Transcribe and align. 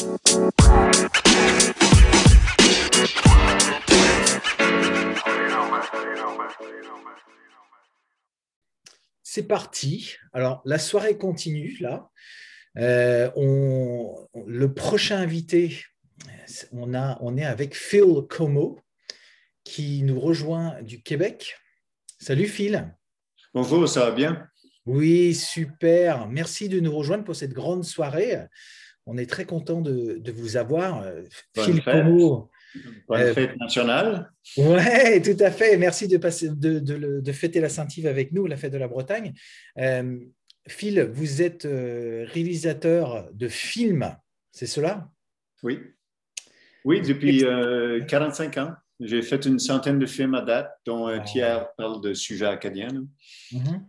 C'est 0.00 0.06
parti. 9.46 10.16
Alors, 10.32 10.62
la 10.64 10.78
soirée 10.78 11.18
continue 11.18 11.76
là. 11.80 12.08
Euh, 12.78 13.30
on, 13.36 14.26
le 14.46 14.72
prochain 14.72 15.18
invité, 15.18 15.84
on, 16.72 16.94
a, 16.94 17.18
on 17.20 17.36
est 17.36 17.44
avec 17.44 17.76
Phil 17.76 18.22
Como, 18.30 18.80
qui 19.64 20.02
nous 20.02 20.18
rejoint 20.18 20.80
du 20.80 21.02
Québec. 21.02 21.58
Salut 22.18 22.46
Phil. 22.46 22.90
Bonjour, 23.52 23.86
ça 23.86 24.06
va 24.06 24.12
bien? 24.12 24.48
Oui, 24.86 25.34
super. 25.34 26.26
Merci 26.26 26.70
de 26.70 26.80
nous 26.80 26.96
rejoindre 26.96 27.24
pour 27.24 27.36
cette 27.36 27.52
grande 27.52 27.84
soirée. 27.84 28.46
On 29.12 29.18
est 29.18 29.28
très 29.28 29.44
content 29.44 29.80
de, 29.80 30.30
vous 30.30 30.56
avoir. 30.56 31.04
Phil 31.56 31.82
Como. 31.82 32.48
Bonne 33.08 33.20
euh, 33.20 33.34
fête 33.34 33.56
nationale. 33.56 34.30
Oui, 34.56 35.22
tout 35.22 35.36
à 35.42 35.50
fait. 35.50 35.76
Merci 35.76 36.06
de, 36.06 36.16
passer, 36.16 36.50
de, 36.50 37.32
fêter 37.32 37.60
la 37.60 37.68
Saint-Yves 37.68 38.06
avec 38.06 38.30
nous, 38.30 38.46
la 38.46 38.56
fête 38.56 38.72
de 38.72 38.78
la 38.78 38.86
Bretagne. 38.86 39.34
Euh, 39.78 40.18
Phil, 40.68 41.02
vous 41.12 41.42
êtes 41.42 41.64
euh, 41.64 42.24
réalisateur 42.28 43.28
de 43.32 43.48
films, 43.48 44.14
c'est 44.52 44.66
cela? 44.66 45.10
Oui. 45.64 45.80
Oui, 46.84 47.00
depuis 47.00 47.44
45 48.06 48.58
ans. 48.58 48.74
J'ai 49.00 49.22
fait 49.22 49.44
une 49.46 49.58
centaine 49.58 49.98
de 49.98 50.06
films 50.06 50.34
à 50.34 50.42
date, 50.42 50.70
dont 50.84 51.06
un 51.06 51.20
tiers 51.20 51.74
parle 51.76 52.00
de 52.00 52.14
sujets 52.14 52.46
acadiens. 52.46 53.06
Mhm. 53.50 53.88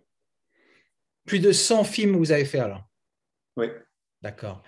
Plus 1.25 1.39
de 1.39 1.51
100 1.51 1.83
films 1.83 2.15
vous 2.15 2.31
avez 2.31 2.45
fait 2.45 2.59
alors? 2.59 2.83
Oui. 3.57 3.67
D'accord. 4.21 4.61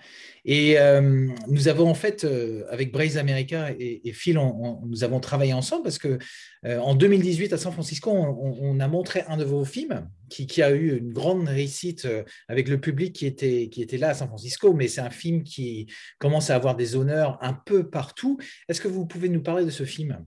Et 0.44 0.80
euh, 0.80 1.28
nous 1.46 1.68
avons 1.68 1.88
en 1.88 1.94
fait, 1.94 2.24
euh, 2.24 2.64
avec 2.70 2.90
Braze 2.90 3.16
America 3.18 3.70
et, 3.78 4.12
Phil, 4.12 4.36
nous 4.36 5.04
avons 5.04 5.20
travaillé 5.20 5.52
ensemble 5.52 5.84
parce 5.84 5.98
que 5.98 6.18
euh, 6.66 6.80
en 6.80 6.96
2018 6.96 7.52
à 7.52 7.56
San 7.56 7.72
Francisco, 7.72 8.10
on, 8.10 8.80
a 8.80 8.88
montré 8.88 9.22
un 9.28 9.36
de 9.36 9.44
vos 9.44 9.64
films 9.64 10.10
qui, 10.28 10.60
a 10.60 10.72
eu 10.72 10.98
une 10.98 11.12
grande 11.12 11.46
réussite 11.46 12.08
avec 12.48 12.68
le 12.68 12.80
public 12.80 13.14
qui 13.14 13.26
était, 13.26 13.68
qui 13.68 13.80
était 13.80 13.98
là 13.98 14.08
à 14.08 14.14
San 14.14 14.26
Francisco, 14.26 14.72
mais 14.72 14.88
c'est 14.88 15.00
un 15.00 15.10
film 15.10 15.44
qui 15.44 15.86
commence 16.18 16.50
à 16.50 16.56
avoir 16.56 16.74
des 16.74 16.96
honneurs 16.96 17.38
un 17.40 17.52
peu 17.52 17.88
partout. 17.88 18.38
Est-ce 18.68 18.80
que 18.80 18.88
vous 18.88 19.06
pouvez 19.06 19.28
nous 19.28 19.42
parler 19.42 19.64
de 19.64 19.70
ce 19.70 19.84
film? 19.84 20.24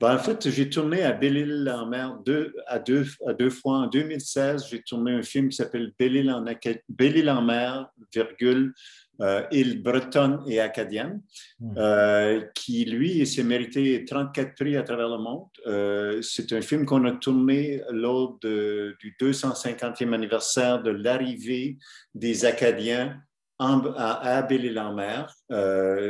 Ben, 0.00 0.14
en 0.14 0.18
fait, 0.18 0.48
j'ai 0.48 0.70
tourné 0.70 1.02
à 1.02 1.12
Belle-Île-en-Mer 1.12 2.18
deux, 2.24 2.54
à, 2.66 2.78
deux, 2.78 3.04
à 3.26 3.34
deux 3.34 3.50
fois. 3.50 3.80
En 3.80 3.86
2016, 3.86 4.66
j'ai 4.70 4.82
tourné 4.82 5.12
un 5.12 5.22
film 5.22 5.50
qui 5.50 5.56
s'appelle 5.56 5.92
Belle-Île-en-Mer, 5.98 7.86
virgule, 8.14 8.72
euh, 9.20 9.42
île 9.52 9.82
bretonne 9.82 10.42
et 10.46 10.60
acadienne, 10.60 11.20
hmm. 11.58 11.74
euh, 11.76 12.40
qui, 12.54 12.86
lui, 12.86 13.26
s'est 13.26 13.42
mérité 13.42 14.02
34 14.06 14.54
prix 14.54 14.78
à 14.78 14.82
travers 14.82 15.10
le 15.10 15.18
monde. 15.18 15.48
Euh, 15.66 16.22
c'est 16.22 16.50
un 16.54 16.62
film 16.62 16.86
qu'on 16.86 17.04
a 17.04 17.12
tourné 17.12 17.82
lors 17.90 18.38
de, 18.40 18.96
du 19.00 19.14
250e 19.20 20.14
anniversaire 20.14 20.82
de 20.82 20.90
l'arrivée 20.90 21.76
des 22.14 22.46
Acadiens 22.46 23.20
à, 23.58 24.38
à 24.38 24.40
Belle-Île-en-Mer. 24.40 25.30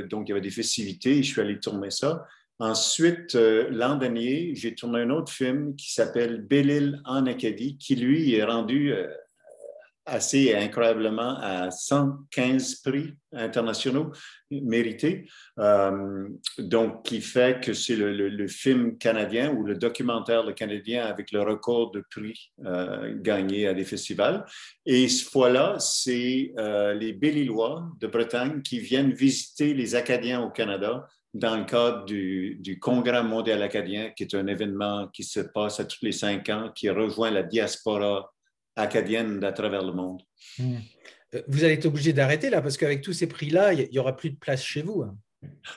donc, 0.08 0.28
il 0.28 0.30
y 0.30 0.32
avait 0.32 0.40
des 0.40 0.50
festivités 0.50 1.18
et 1.18 1.22
je 1.24 1.32
suis 1.32 1.40
allé 1.40 1.58
tourner 1.58 1.90
ça. 1.90 2.24
Ensuite, 2.60 3.36
euh, 3.36 3.68
l'an 3.70 3.96
dernier, 3.96 4.54
j'ai 4.54 4.74
tourné 4.74 5.00
un 5.00 5.10
autre 5.10 5.32
film 5.32 5.74
qui 5.76 5.94
s'appelle 5.94 6.42
Belle-Île 6.42 7.00
en 7.06 7.24
Acadie, 7.24 7.78
qui 7.78 7.96
lui 7.96 8.34
est 8.34 8.44
rendu 8.44 8.92
euh, 8.92 9.08
assez 10.04 10.54
incroyablement 10.54 11.38
à 11.40 11.70
115 11.70 12.82
prix 12.84 13.14
internationaux 13.32 14.12
mérités. 14.50 15.26
Euh, 15.58 16.28
donc, 16.58 17.02
qui 17.06 17.22
fait 17.22 17.64
que 17.64 17.72
c'est 17.72 17.96
le, 17.96 18.46
film 18.46 18.98
canadien 18.98 19.54
ou 19.54 19.64
le 19.64 19.76
documentaire 19.76 20.44
le 20.44 20.52
canadien 20.52 21.06
avec 21.06 21.32
le 21.32 21.40
record 21.40 21.92
de 21.92 22.04
prix 22.10 22.52
gagné 23.22 23.68
à 23.68 23.74
des 23.74 23.84
festivals. 23.84 24.44
Et 24.84 25.08
ce 25.08 25.24
fois-là, 25.30 25.76
c'est 25.78 26.52
les 26.98 27.12
Belle-Îlois 27.12 27.88
de 27.98 28.06
Bretagne 28.06 28.60
qui 28.60 28.80
viennent 28.80 29.12
visiter 29.12 29.72
les 29.72 29.94
Acadiens 29.94 30.42
au 30.42 30.50
Canada 30.50 31.06
dans 31.32 31.56
le 31.56 31.64
cadre 31.64 32.04
du, 32.04 32.78
Congrès 32.80 33.22
mondial 33.22 33.62
acadien, 33.62 34.10
qui 34.10 34.24
est 34.24 34.34
un 34.34 34.46
événement 34.46 35.08
qui 35.08 35.24
se 35.24 35.40
passe 35.40 35.80
à 35.80 35.84
tous 35.84 36.04
les 36.04 36.12
cinq 36.12 36.48
ans, 36.48 36.70
qui 36.74 36.90
rejoint 36.90 37.30
la 37.30 37.42
diaspora 37.42 38.32
acadienne 38.76 39.42
à 39.44 39.52
travers 39.52 39.84
le 39.84 39.92
monde. 39.92 40.22
Hmm. 40.58 40.78
Euh, 41.34 41.42
vous 41.46 41.64
allez 41.64 41.74
être 41.74 41.86
obligé 41.86 42.12
d'arrêter 42.12 42.50
là, 42.50 42.60
parce 42.62 42.76
qu'avec 42.76 43.02
tous 43.02 43.12
ces 43.12 43.28
prix-là, 43.28 43.72
il 43.72 43.88
n'y 43.90 43.98
aura 43.98 44.16
plus 44.16 44.30
de 44.30 44.36
place 44.36 44.64
chez 44.64 44.82
vous. 44.82 45.02
Hein. 45.02 45.16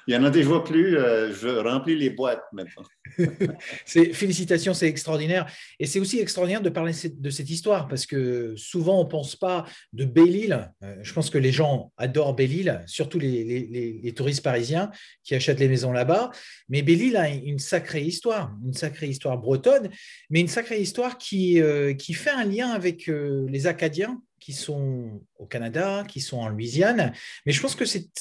Il 0.08 0.14
y 0.14 0.18
en 0.18 0.24
a 0.24 0.30
déjà 0.30 0.60
plus. 0.60 0.98
Euh, 0.98 1.34
je 1.34 1.48
remplis 1.48 1.96
les 1.96 2.10
boîtes 2.10 2.44
maintenant. 2.52 2.84
félicitations, 3.86 4.74
c'est 4.74 4.88
extraordinaire. 4.88 5.50
Et 5.80 5.86
c'est 5.86 6.00
aussi 6.00 6.20
extraordinaire 6.20 6.62
de 6.62 6.70
parler 6.70 6.94
de 7.06 7.30
cette 7.30 7.50
histoire 7.50 7.88
parce 7.88 8.06
que 8.06 8.56
souvent 8.58 9.00
on 9.00 9.04
ne 9.06 9.10
pense 9.10 9.36
pas 9.36 9.66
de 9.94 10.06
Belle-Île. 10.06 10.72
Euh, 10.84 10.96
je 11.02 11.14
pense 11.14 11.30
que 11.30 11.38
les 11.38 11.52
gens 11.52 11.92
adorent 11.98 12.36
Belle-Île, 12.36 12.84
surtout 12.88 13.20
les, 13.20 14.14
touristes 14.16 14.44
parisiens 14.44 14.92
qui 15.24 15.36
achètent 15.36 15.60
les 15.60 15.70
maisons 15.70 15.92
là-bas. 15.92 16.32
Mais 16.70 16.82
Belle-Île 16.82 17.18
a 17.18 17.30
une 17.30 17.60
sacrée 17.60 18.04
histoire, 18.04 18.52
une 18.66 18.74
sacrée 18.74 19.08
histoire 19.08 19.38
bretonne, 19.38 19.90
mais 20.30 20.42
une 20.42 20.48
sacrée 20.48 20.82
histoire 20.82 21.18
qui, 21.18 21.62
euh, 21.62 21.94
qui 21.94 22.14
fait 22.14 22.32
un 22.32 22.46
lien 22.46 22.72
avec 22.72 23.08
les 23.08 23.68
Acadiens 23.68 24.22
qui 24.44 24.52
sont 24.52 25.22
au 25.40 25.46
Canada, 25.46 26.04
qui 26.06 26.20
sont 26.20 26.38
en 26.38 26.50
Louisiane. 26.50 27.14
Mais 27.46 27.54
je 27.54 27.62
pense 27.62 27.76
que 27.76 27.86
cette, 27.86 28.12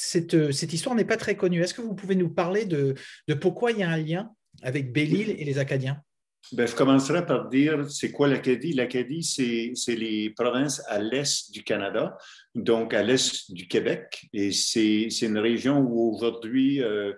cette, 0.53 0.73
histoire 0.73 0.95
n'est 0.95 1.05
pas 1.05 1.17
très 1.17 1.35
connue. 1.35 1.61
Est-ce 1.61 1.75
que 1.75 1.83
vous 1.83 1.95
pouvez 1.95 2.15
nous 2.15 2.29
parler 2.29 2.65
de, 2.65 2.95
de 3.27 3.35
pourquoi 3.35 3.73
il 3.73 3.79
y 3.79 3.83
a 3.83 3.91
un 3.91 3.97
lien 3.97 4.31
avec 4.63 4.93
Belle-Île 4.93 5.31
et 5.31 5.45
les 5.45 5.59
Acadiens? 5.59 6.01
Ben, 6.51 6.67
je 6.67 6.75
commencerai 6.75 7.25
par 7.25 7.49
dire 7.49 7.89
c'est 7.89 8.11
quoi 8.11 8.27
l'Acadie? 8.27 8.75
L'Acadie, 8.75 9.23
c'est 9.23 9.95
les 9.95 10.31
provinces 10.31 10.83
à 10.89 10.99
l'est 10.99 11.51
du 11.53 11.63
Canada, 11.63 12.19
donc 12.55 12.93
à 12.93 13.03
l'est 13.03 13.51
du 13.53 13.69
Québec. 13.69 14.29
Et 14.35 14.51
c'est 14.51 15.09
une 15.23 15.39
région 15.39 15.79
où 15.79 16.15
aujourd'hui, 16.15 16.83
euh, 16.83 17.13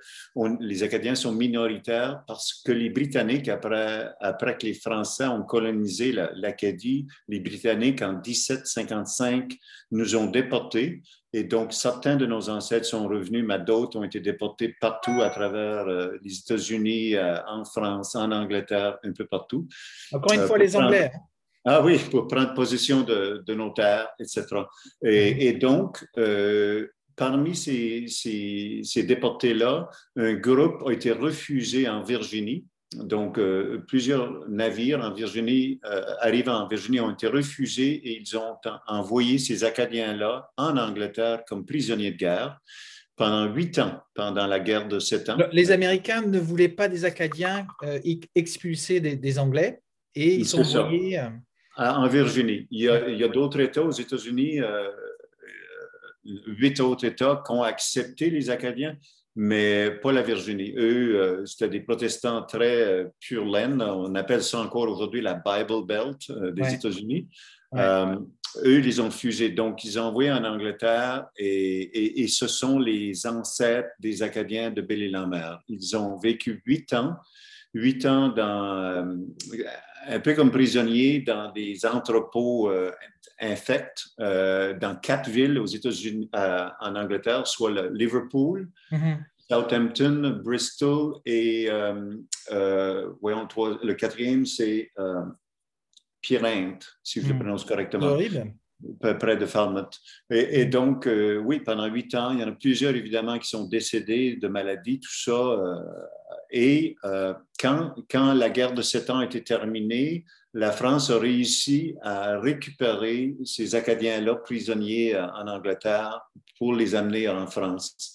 les 0.61 0.83
Acadiens 0.83 1.15
sont 1.15 1.33
minoritaires 1.33 2.23
parce 2.29 2.63
que 2.65 2.71
les 2.71 2.91
Britanniques, 2.91 3.49
après, 3.49 4.09
après 4.21 4.57
que 4.57 4.67
les 4.67 4.75
Français 4.75 5.27
ont 5.27 5.43
colonisé 5.43 6.13
l'Acadie, 6.35 7.07
les 7.27 7.41
Britanniques, 7.41 8.03
en 8.03 8.21
1755, 8.21 9.57
nous 9.91 10.17
ont 10.17 10.27
déportés. 10.27 11.03
Et 11.35 11.43
donc, 11.43 11.73
certains 11.73 12.15
de 12.15 12.27
nos 12.27 12.49
ancêtres 12.49 12.87
sont 12.87 13.09
revenus, 13.09 13.45
mais 13.45 13.59
d'autres 13.59 13.99
ont 13.99 14.05
été 14.05 14.21
déportés 14.21 14.69
partout 14.81 15.21
à 15.21 15.31
travers 15.31 15.89
euh, 15.89 16.17
les 16.23 16.39
États-Unis, 16.39 17.17
euh, 17.17 17.39
en 17.49 17.65
France, 17.65 18.15
en 18.15 18.31
Angleterre, 18.31 18.99
un 19.03 19.13
peu 19.13 19.27
partout. 19.27 19.67
Encore 20.13 20.33
une 20.33 20.41
euh, 20.43 20.47
fois, 20.47 20.59
les 20.59 20.77
Anglais. 20.77 21.11
Hein. 21.13 21.19
Ah 21.65 21.83
oui, 21.83 21.99
pour 22.09 22.29
prendre 22.29 22.55
possession 22.55 23.03
de, 23.03 23.43
nos 23.53 23.71
terres, 23.71 24.11
etc. 24.21 24.45
Et, 25.03 25.55
mhm. 25.55 25.59
donc, 25.59 26.07
parmi 27.17 27.57
ces, 27.57 28.07
ces 28.07 29.03
déportés-là, 29.03 29.89
un 30.15 30.35
groupe 30.35 30.85
a 30.87 30.93
été 30.93 31.11
refusé 31.11 31.89
en 31.89 32.01
Virginie 32.05 32.65
donc, 32.95 33.39
euh, 33.39 33.83
plusieurs 33.87 34.49
navires 34.49 35.01
en 35.01 35.13
Virginie, 35.13 35.81
euh, 35.85 36.03
arrivant 36.21 36.55
en 36.55 36.69
Virginie, 36.69 37.01
ont 37.01 37.11
été 37.11 37.27
refusés 37.27 37.93
et 37.93 38.21
ils 38.21 38.37
ont 38.37 38.57
envoyé 38.87 39.39
ces 39.39 39.65
Acadiens-là 39.65 40.51
en 40.57 40.77
Angleterre 40.77 41.45
comme 41.47 41.67
prisonniers 41.67 42.13
de 42.13 42.17
guerre 42.17 42.59
pendant 43.17 43.53
huit 43.53 43.79
ans, 43.79 44.01
pendant 44.15 44.47
la 44.47 44.61
guerre 44.61 44.89
de 44.89 44.99
sept 44.99 45.29
ans. 45.29 45.37
Les 45.53 45.71
Américains 45.71 46.23
ne 46.23 46.39
voulaient 46.39 46.69
pas 46.69 46.89
des 46.89 47.05
Acadiens 47.05 47.67
euh, 47.83 47.99
expulsés 48.35 49.01
des, 49.01 49.39
Anglais 49.39 49.81
et 50.15 50.35
ils 50.35 50.47
sont 50.47 50.63
envoyés. 50.77 51.21
En 51.77 52.07
Virginie. 52.07 52.69
Il 52.71 52.83
y 52.83 52.89
a, 52.89 53.29
d'autres 53.29 53.59
États 53.59 53.83
aux 53.83 53.91
États-Unis, 53.91 54.61
huit 56.47 56.79
autres 56.81 57.05
États 57.05 57.43
qui 57.45 57.53
ont 57.53 57.63
accepté 57.63 58.31
les 58.31 58.49
Acadiens, 58.49 58.97
mais 59.37 59.91
pas 59.91 60.13
la 60.13 60.23
Virginie. 60.23 60.75
Eux, 60.77 61.21
euh, 61.21 61.47
c'était 61.47 61.69
des 61.69 61.81
protestants 61.81 62.43
très 62.43 62.83
euh, 62.83 63.05
pure 63.21 63.45
laine. 63.45 63.83
On 63.83 64.15
appelle 64.15 64.43
ça 64.43 64.61
encore 64.61 64.89
aujourd'hui 64.89 65.21
la 65.21 65.35
Bible 65.35 65.85
Belt 65.87 66.19
euh, 66.31 66.53
des 66.53 66.75
États-Unis. 66.75 67.29
eux, 67.75 68.83
ils 68.85 69.03
ont 69.03 69.11
fusé. 69.11 69.49
Donc, 69.49 69.85
ils 69.85 69.99
ont 69.99 70.05
envoyé 70.05 70.31
en 70.31 70.45
Angleterre 70.45 71.27
et, 71.37 72.23
et, 72.23 72.29
ce 72.29 72.47
sont 72.47 72.79
les 72.79 73.27
ancêtres 73.27 73.89
des 73.99 74.23
Acadiens 74.23 74.71
de 74.71 74.81
Belle-Île-en-Mer. 74.81 75.59
Ils 75.69 75.97
ont 75.97 76.17
vécu 76.17 76.63
huit 76.65 76.93
ans, 76.93 77.17
huit 77.75 78.07
ans 78.07 78.29
dans, 78.29 79.19
un 80.07 80.21
peu 80.21 80.35
comme 80.35 80.51
prisonniers 80.51 81.21
dans 81.21 81.53
des 81.53 81.85
entrepôts 81.85 82.71
infects 83.41 84.07
euh, 84.21 84.75
dans 84.79 84.97
quatre 84.97 85.29
villes 85.29 85.59
aux 85.59 85.67
États-Unis, 85.67 86.31
euh, 86.35 86.69
en 86.81 86.97
Angleterre, 86.97 87.47
soit 87.47 87.71
le 87.71 87.91
Liverpool, 87.93 88.69
mm-hmm. 88.91 89.19
Southampton, 89.51 90.41
Bristol 90.43 91.17
et, 91.27 91.69
euh, 91.71 93.13
voyons, 93.21 93.47
le 93.83 93.93
quatrième, 93.95 94.47
c'est 94.47 94.91
Pyrinthe, 96.21 96.87
si 97.03 97.21
je 97.21 97.29
le 97.29 97.35
mm. 97.35 97.39
prononce 97.39 97.65
correctement. 97.65 98.07
Horrible. 98.07 98.55
près 99.21 99.37
de 99.37 99.47
Falmouth. 99.47 99.99
Et, 100.31 100.65
donc, 100.65 101.07
oui, 101.07 101.61
pendant 101.61 101.87
huit 101.87 102.15
ans, 102.15 102.33
il 102.33 102.41
y 102.41 102.45
en 102.45 102.49
a 102.49 102.53
plusieurs, 102.53 102.95
évidemment, 102.95 103.39
qui 103.39 103.49
sont 103.49 103.67
décédés 103.67 104.37
de 104.37 104.49
maladies, 104.49 105.01
tout 105.01 105.13
ça. 105.13 105.59
Et 106.57 106.97
quand, 107.59 107.95
quand 108.11 108.33
la 108.33 108.49
guerre 108.49 108.73
de 108.73 108.83
sept 108.83 109.11
ans 109.11 109.21
été 109.21 109.43
terminée, 109.43 110.25
la 110.53 110.71
France 110.71 111.11
a 111.11 111.19
réussi 111.19 111.97
à 112.03 112.39
récupérer 112.39 113.35
ces 113.45 113.75
Acadiens-là 113.75 114.37
prisonniers 114.37 115.19
en 115.19 115.49
Angleterre 115.49 116.21
pour 116.59 116.75
les 116.75 116.95
amener 116.95 117.29
en 117.29 117.47
France. 117.47 118.15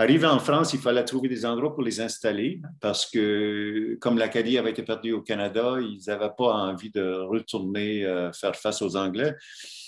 Arrivé 0.00 0.26
en 0.26 0.38
France, 0.38 0.72
il 0.72 0.80
fallait 0.80 1.04
trouver 1.04 1.28
des 1.28 1.44
endroits 1.44 1.74
pour 1.74 1.82
les 1.82 2.00
installer 2.00 2.62
parce 2.80 3.04
que, 3.04 3.98
comme 4.00 4.16
l'Acadie 4.16 4.56
avait 4.56 4.70
été 4.70 4.82
perdue 4.82 5.12
au 5.12 5.20
Canada, 5.20 5.76
ils 5.78 6.00
n'avaient 6.06 6.32
pas 6.38 6.54
envie 6.54 6.90
de 6.90 7.20
retourner 7.28 8.06
euh, 8.06 8.32
faire 8.32 8.56
face 8.56 8.80
aux 8.80 8.96
Anglais. 8.96 9.34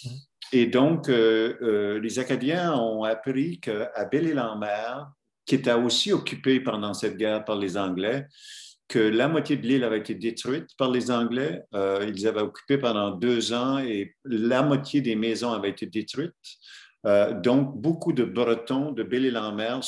Mm-hmm. 0.04 0.10
Et 0.52 0.66
donc, 0.66 1.08
euh, 1.08 1.56
euh, 1.62 1.98
les 1.98 2.18
Acadiens 2.18 2.74
ont 2.74 3.04
appris 3.04 3.58
qu'à 3.58 4.04
Belle-Île-en-Mer, 4.04 5.10
qui 5.46 5.56
était 5.56 5.72
aussi 5.72 6.12
occupée 6.12 6.60
pendant 6.60 6.94
cette 6.94 7.16
guerre 7.16 7.44
par 7.44 7.56
les 7.56 7.76
Anglais, 7.76 8.26
que 8.88 8.98
la 8.98 9.28
moitié 9.28 9.56
de 9.56 9.66
l'île 9.66 9.84
avait 9.84 9.98
été 9.98 10.14
détruite 10.14 10.68
par 10.76 10.90
les 10.90 11.10
Anglais. 11.10 11.62
ils 11.72 12.26
avaient 12.26 12.42
occupé 12.42 12.76
pendant 12.78 13.10
deux 13.10 13.52
ans 13.52 13.78
et 13.78 14.14
la 14.24 14.62
moitié 14.62 15.00
des 15.00 15.16
maisons 15.16 15.52
avaient 15.52 15.70
été 15.70 15.86
détruites. 15.86 16.34
Euh, 17.04 17.32
donc, 17.32 17.80
beaucoup 17.80 18.12
de 18.12 18.24
Bretons 18.24 18.92
de 18.92 19.02
Belle-Île-en-Mer 19.02 19.80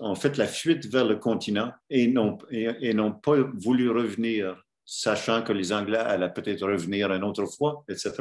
ont 0.00 0.14
fait 0.14 0.36
la 0.38 0.46
fuite 0.46 0.86
vers 0.86 1.04
le 1.04 1.16
continent 1.16 1.70
et 1.90 2.08
n'ont 2.08 3.12
pas 3.12 3.36
voulu 3.58 3.90
revenir, 3.90 4.56
sachant 4.86 5.42
que 5.42 5.52
les 5.52 5.72
Anglais 5.72 5.98
allaient 5.98 6.32
peut-être 6.32 6.66
revenir 6.66 7.12
une 7.12 7.24
autre 7.24 7.44
fois, 7.44 7.84
etc. 7.88 8.12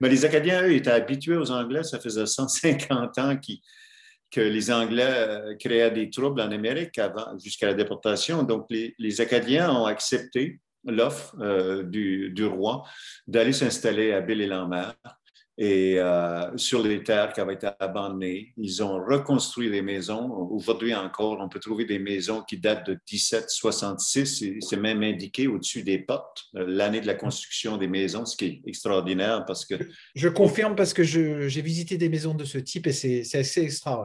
Mais 0.00 0.08
les 0.08 0.24
Acadiens, 0.24 0.64
eux, 0.64 0.72
étaient 0.72 0.90
habitués 0.90 1.36
aux 1.36 1.52
Anglais. 1.52 1.84
Ça 1.84 2.00
faisait 2.00 2.26
150 2.26 3.18
ans 3.18 3.36
que 4.30 4.40
les 4.40 4.70
Anglais 4.70 5.06
euh, 5.06 5.56
créaient 5.56 5.90
des 5.90 6.10
troubles 6.10 6.40
en 6.40 6.50
Amérique 6.50 6.98
avant, 6.98 7.38
jusqu'à 7.38 7.66
la 7.66 7.74
déportation. 7.74 8.42
Donc, 8.42 8.66
les, 8.70 9.20
Acadiens 9.20 9.70
ont 9.72 9.86
accepté 9.86 10.60
l'offre 10.84 11.36
euh, 11.40 11.82
du, 11.82 12.44
roi 12.46 12.84
d'aller 13.26 13.52
s'installer 13.52 14.12
à 14.12 14.20
Belle-Île-en-Mer 14.20 14.94
et 15.60 15.98
euh, 15.98 16.56
sur 16.56 16.82
les 16.82 17.04
terres 17.04 17.34
qui 17.34 17.40
avaient 17.42 17.52
été 17.52 17.68
abandonnées. 17.78 18.54
Ils 18.56 18.82
ont 18.82 18.94
reconstruit 19.04 19.68
les 19.68 19.82
maisons. 19.82 20.30
Aujourd'hui 20.50 20.94
encore, 20.94 21.36
on 21.38 21.50
peut 21.50 21.60
trouver 21.60 21.84
des 21.84 21.98
maisons 21.98 22.40
qui 22.40 22.56
datent 22.56 22.86
de 22.86 22.98
1766. 23.12 24.42
C'est 24.60 24.76
même 24.78 25.02
indiqué 25.02 25.48
au-dessus 25.48 25.82
des 25.82 25.98
portes 25.98 26.44
euh, 26.56 26.64
l'année 26.66 27.02
de 27.02 27.06
la 27.06 27.14
construction 27.14 27.76
des 27.76 27.88
maisons, 27.88 28.24
ce 28.24 28.38
qui 28.38 28.46
est 28.46 28.62
extraordinaire 28.66 29.44
parce 29.44 29.66
que... 29.66 29.74
Je 30.14 30.28
confirme 30.28 30.74
parce 30.74 30.94
que 30.94 31.02
j'ai 31.02 31.60
visité 31.60 31.98
des 31.98 32.08
maisons 32.08 32.32
de 32.32 32.46
ce 32.46 32.56
type 32.56 32.86
et 32.86 32.92
c'est 32.92 33.38
assez 33.38 33.60
extra, 33.60 34.02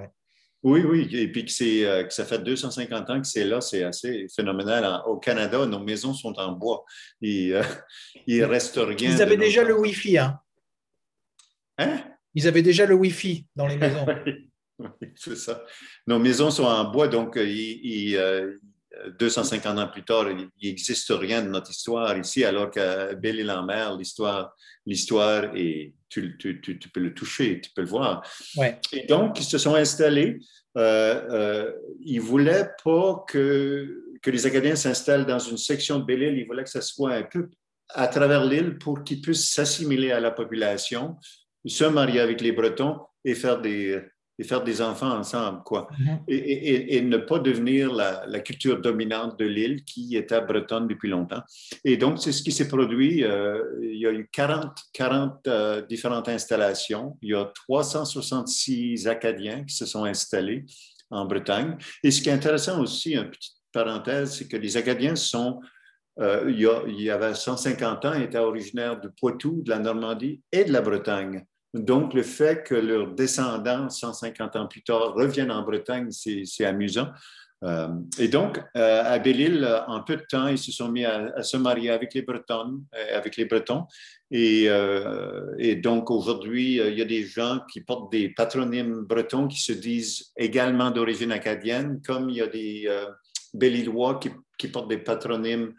Oui, 0.61 0.81
oui, 0.81 1.07
et 1.13 1.31
puis 1.31 1.45
que, 1.45 1.85
euh, 1.85 2.03
que, 2.03 2.13
ça 2.13 2.25
fait 2.25 2.39
250 2.39 3.09
ans 3.09 3.21
que 3.21 3.27
c'est 3.27 3.45
là, 3.45 3.61
c'est 3.61 3.83
assez 3.83 4.27
phénoménal. 4.35 5.03
Au 5.07 5.15
Canada, 5.15 5.65
nos 5.65 5.79
maisons 5.79 6.13
sont 6.13 6.37
en 6.37 6.51
bois. 6.51 6.83
Il 7.21 7.53
ne 8.27 8.43
reste 8.43 8.75
rien. 8.75 9.09
Ils 9.09 9.21
avaient 9.21 9.37
déjà 9.37 9.63
le 9.63 9.79
Wi-Fi, 9.79 10.17
hein? 10.17 10.41
Hein? 11.77 12.03
Ils 12.33 12.47
avaient 12.47 12.61
déjà 12.61 12.85
le 12.85 12.95
Wi-Fi 12.95 13.45
dans 13.55 13.67
les 13.67 13.77
maisons. 13.77 14.05
oui, 14.79 15.07
c'est 15.15 15.37
ça. 15.37 15.63
Nos 16.07 16.19
maisons 16.19 16.51
sont 16.51 16.65
en 16.65 16.91
bois, 16.91 17.07
donc 17.07 17.37
euh, 17.37 17.47
il, 17.47 18.19
250 19.19 19.77
euh, 19.77 19.81
ans 19.81 19.87
plus 19.87 20.03
tard, 20.03 20.25
il 20.29 20.49
n'existe 20.61 21.11
rien 21.11 21.41
de 21.41 21.49
notre 21.49 21.71
histoire 21.71 22.17
ici, 22.17 22.43
alors 22.43 22.71
qu'à 22.71 23.13
Belle-Île-en-Mer, 23.13 23.97
l'histoire, 23.97 24.53
l'histoire 24.85 25.55
est, 25.55 25.93
tu, 26.09 26.37
tu, 26.37 26.61
tu, 26.61 26.89
peux 26.89 26.99
le 26.99 27.13
toucher, 27.13 27.61
tu 27.61 27.71
peux 27.75 27.81
le 27.81 27.87
voir. 27.87 28.21
Ouais. 28.57 28.79
Et 28.91 29.05
donc, 29.05 29.39
ils 29.39 29.45
se 29.45 29.57
sont 29.57 29.75
installés. 29.75 30.39
Euh, 30.77 31.71
ils 32.01 32.17
ne 32.17 32.21
voulaient 32.21 32.69
pas 32.83 33.23
que, 33.27 34.03
que 34.21 34.31
les 34.31 34.45
Acadiens 34.45 34.75
s'installent 34.75 35.25
dans 35.25 35.39
une 35.39 35.57
section 35.57 35.99
de 35.99 36.05
Belle-Île. 36.05 36.37
Ils 36.37 36.45
voulaient 36.45 36.63
que 36.63 36.69
ça 36.69 36.81
soit 36.81 37.13
un 37.13 37.23
peu 37.23 37.49
à 37.89 38.07
travers 38.07 38.43
l'île 38.43 38.77
pour 38.77 39.03
qu'ils 39.03 39.21
puissent 39.21 39.51
s'assimiler 39.51 40.11
à 40.11 40.19
la 40.19 40.31
population 40.31 41.17
se 41.65 41.85
marier 41.85 42.19
avec 42.19 42.41
les 42.41 42.51
Bretons 42.51 42.99
et 43.23 43.35
faire 43.35 43.59
des, 43.59 43.99
et 44.37 44.43
faire 44.43 44.63
des 44.63 44.81
enfants 44.81 45.17
ensemble, 45.17 45.63
quoi. 45.63 45.87
Mm-hmm. 45.91 46.19
et, 46.27 46.97
et, 46.97 47.01
ne 47.01 47.17
pas 47.17 47.39
devenir 47.39 47.93
la, 47.93 48.25
la 48.27 48.39
culture 48.39 48.81
dominante 48.81 49.39
de 49.39 49.45
l'île 49.45 49.83
qui 49.85 50.15
était 50.15 50.41
bretonne 50.41 50.87
depuis 50.87 51.09
longtemps. 51.09 51.41
Et 51.83 51.97
donc, 51.97 52.19
c'est 52.19 52.31
ce 52.31 52.43
qui 52.43 52.51
s'est 52.51 52.67
produit. 52.67 53.23
Euh, 53.23 53.61
il 53.81 53.97
y 53.97 54.05
a 54.05 54.11
eu 54.11 54.29
40, 54.31 54.77
40 54.93 55.47
euh, 55.47 55.81
différentes 55.83 56.27
installations. 56.27 57.17
Il 57.21 57.29
y 57.29 57.33
a 57.33 57.45
366 57.67 59.07
Acadiens 59.07 59.63
qui 59.63 59.75
se 59.75 59.85
sont 59.85 60.03
installés 60.03 60.65
en 61.09 61.25
Bretagne. 61.25 61.77
Et 62.03 62.11
ce 62.11 62.21
qui 62.21 62.29
est 62.29 62.33
intéressant 62.33 62.81
aussi, 62.81 63.13
une 63.13 63.29
petite 63.29 63.55
parenthèse, 63.71 64.37
c'est 64.37 64.47
que 64.47 64.57
les 64.57 64.75
Acadiens 64.75 65.15
sont 65.15 65.61
euh, 66.19 66.45
il, 66.47 66.61
y 66.61 66.65
a, 66.65 66.81
il, 66.87 67.01
y 67.01 67.09
avait 67.09 67.33
150 67.33 68.05
ans, 68.05 68.13
étaient 68.13 68.37
originaires 68.37 68.99
du 68.99 69.09
Poitou, 69.09 69.61
de 69.63 69.69
la 69.69 69.79
Normandie 69.79 70.41
et 70.51 70.63
de 70.63 70.71
la 70.71 70.81
Bretagne. 70.81 71.45
Donc, 71.75 72.13
le 72.13 72.23
fait 72.23 72.63
que 72.63 72.73
leurs 72.73 73.11
descendants, 73.11 73.89
150 73.89 74.55
ans 74.55 74.65
plus 74.65 74.81
tard, 74.81 75.13
reviennent 75.13 75.51
en 75.51 75.61
Bretagne, 75.61 76.09
c'est 76.09 76.65
amusant. 76.65 77.09
Euh, 77.63 77.89
et 78.17 78.29
donc, 78.29 78.61
euh, 78.77 79.03
à 79.03 79.19
Belle-Île, 79.19 79.67
en 79.87 80.01
peu 80.01 80.15
de 80.15 80.23
temps, 80.29 80.47
ils 80.47 80.57
se 80.57 80.71
sont 80.71 80.89
mis 80.89 81.03
à, 81.03 81.43
se 81.43 81.57
marier 81.57 81.89
avec 81.89 82.13
les 82.13 82.21
Bretons. 82.21 82.81
Euh, 82.95 83.17
avec 83.17 83.35
les 83.35 83.43
Bretons. 83.43 83.87
Et, 84.31 84.69
et 85.59 85.75
donc, 85.75 86.09
aujourd'hui, 86.09 86.77
il 86.77 86.97
y 86.97 87.01
a 87.01 87.05
des 87.05 87.23
gens 87.23 87.59
qui 87.71 87.81
portent 87.81 88.11
des 88.11 88.29
patronymes 88.29 89.01
bretons 89.01 89.47
qui 89.47 89.61
se 89.61 89.71
disent 89.71 90.31
également 90.35 90.91
d'origine 90.91 91.31
acadienne, 91.31 92.01
comme 92.05 92.29
il 92.29 92.37
y 92.37 92.41
a 92.41 92.47
des 92.47 92.89
Belle-Îlois 93.53 94.19
qui, 94.19 94.31
qui, 94.57 94.67
portent 94.69 94.89
des 94.89 94.97
patronymes 94.97 95.73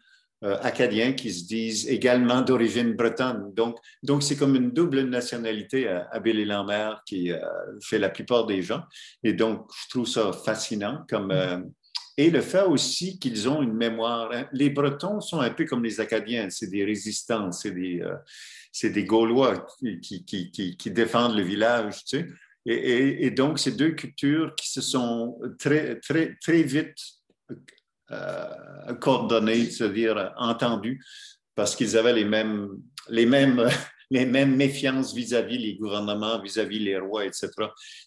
euh, 0.47 0.57
acadiens 0.63 1.13
qui 1.13 1.33
se 1.33 1.45
disent 1.45 1.89
également 1.89 2.41
d'origine 2.41 2.93
bretonne. 2.93 3.53
Donc, 3.55 3.79
donc 4.05 4.23
c'est 4.23 4.37
comme 4.37 4.55
une 4.55 4.71
double 4.71 5.01
nationalité 5.01 5.89
à, 5.89 6.09
à 6.13 6.21
Belle-Île-en-Mer 6.21 7.03
qui 7.05 7.33
euh, 7.33 7.41
fait 7.83 7.99
la 7.99 8.11
plupart 8.11 8.47
des 8.47 8.63
gens. 8.63 8.83
Et 9.25 9.33
donc, 9.33 9.69
je 9.83 9.89
trouve 9.91 10.07
ça 10.07 10.33
fascinant. 10.33 11.05
Comme, 11.09 11.33
euh, 11.33 11.59
et 12.17 12.31
le 12.31 12.41
fait 12.43 12.63
aussi 12.63 13.19
qu'ils 13.19 13.49
ont 13.49 13.61
une 13.61 13.75
mémoire. 13.75 14.31
Hein. 14.33 14.47
Les 14.53 14.71
Bretons 14.71 15.21
sont 15.21 15.41
un 15.41 15.51
peu 15.51 15.65
comme 15.65 15.83
les 15.83 16.01
Acadiens, 16.01 16.49
c'est 16.49 16.69
des 16.69 16.85
résistants, 16.85 17.51
c'est 17.51 17.73
des, 17.73 18.05
des 18.85 19.05
Gaulois 19.05 19.67
qui, 19.81 20.01
qui, 20.01 20.25
qui, 20.53 20.77
qui, 20.77 20.91
défendent 20.93 21.37
le 21.37 21.43
village. 21.43 22.05
Tu 22.05 22.19
sais. 22.19 22.27
et, 22.67 22.75
et, 22.75 23.27
et 23.27 23.31
donc, 23.33 23.59
ces 23.59 23.73
deux 23.73 23.91
cultures 23.91 24.55
qui 24.55 24.71
se 24.71 24.81
sont 24.81 25.41
très, 25.59 25.99
très, 25.99 26.37
très 26.41 26.63
vite 26.63 26.95
coordonnés, 29.01 29.71
c'est-à-dire 29.71 30.33
entendus, 30.37 31.05
parce 31.55 31.75
qu'ils 31.75 31.97
avaient 31.97 32.13
les 32.13 32.25
mêmes, 32.25 32.69
les 33.09 33.27
mêmes, 33.27 33.69
les 34.11 34.27
mêmes 34.27 34.55
méfiances 34.55 35.15
vis-à-vis 35.15 35.59
les 35.59 35.75
gouvernements, 35.75 36.41
vis-à-vis 36.41 36.79
les 36.79 36.99
rois, 36.99 37.25
etc. 37.25 37.51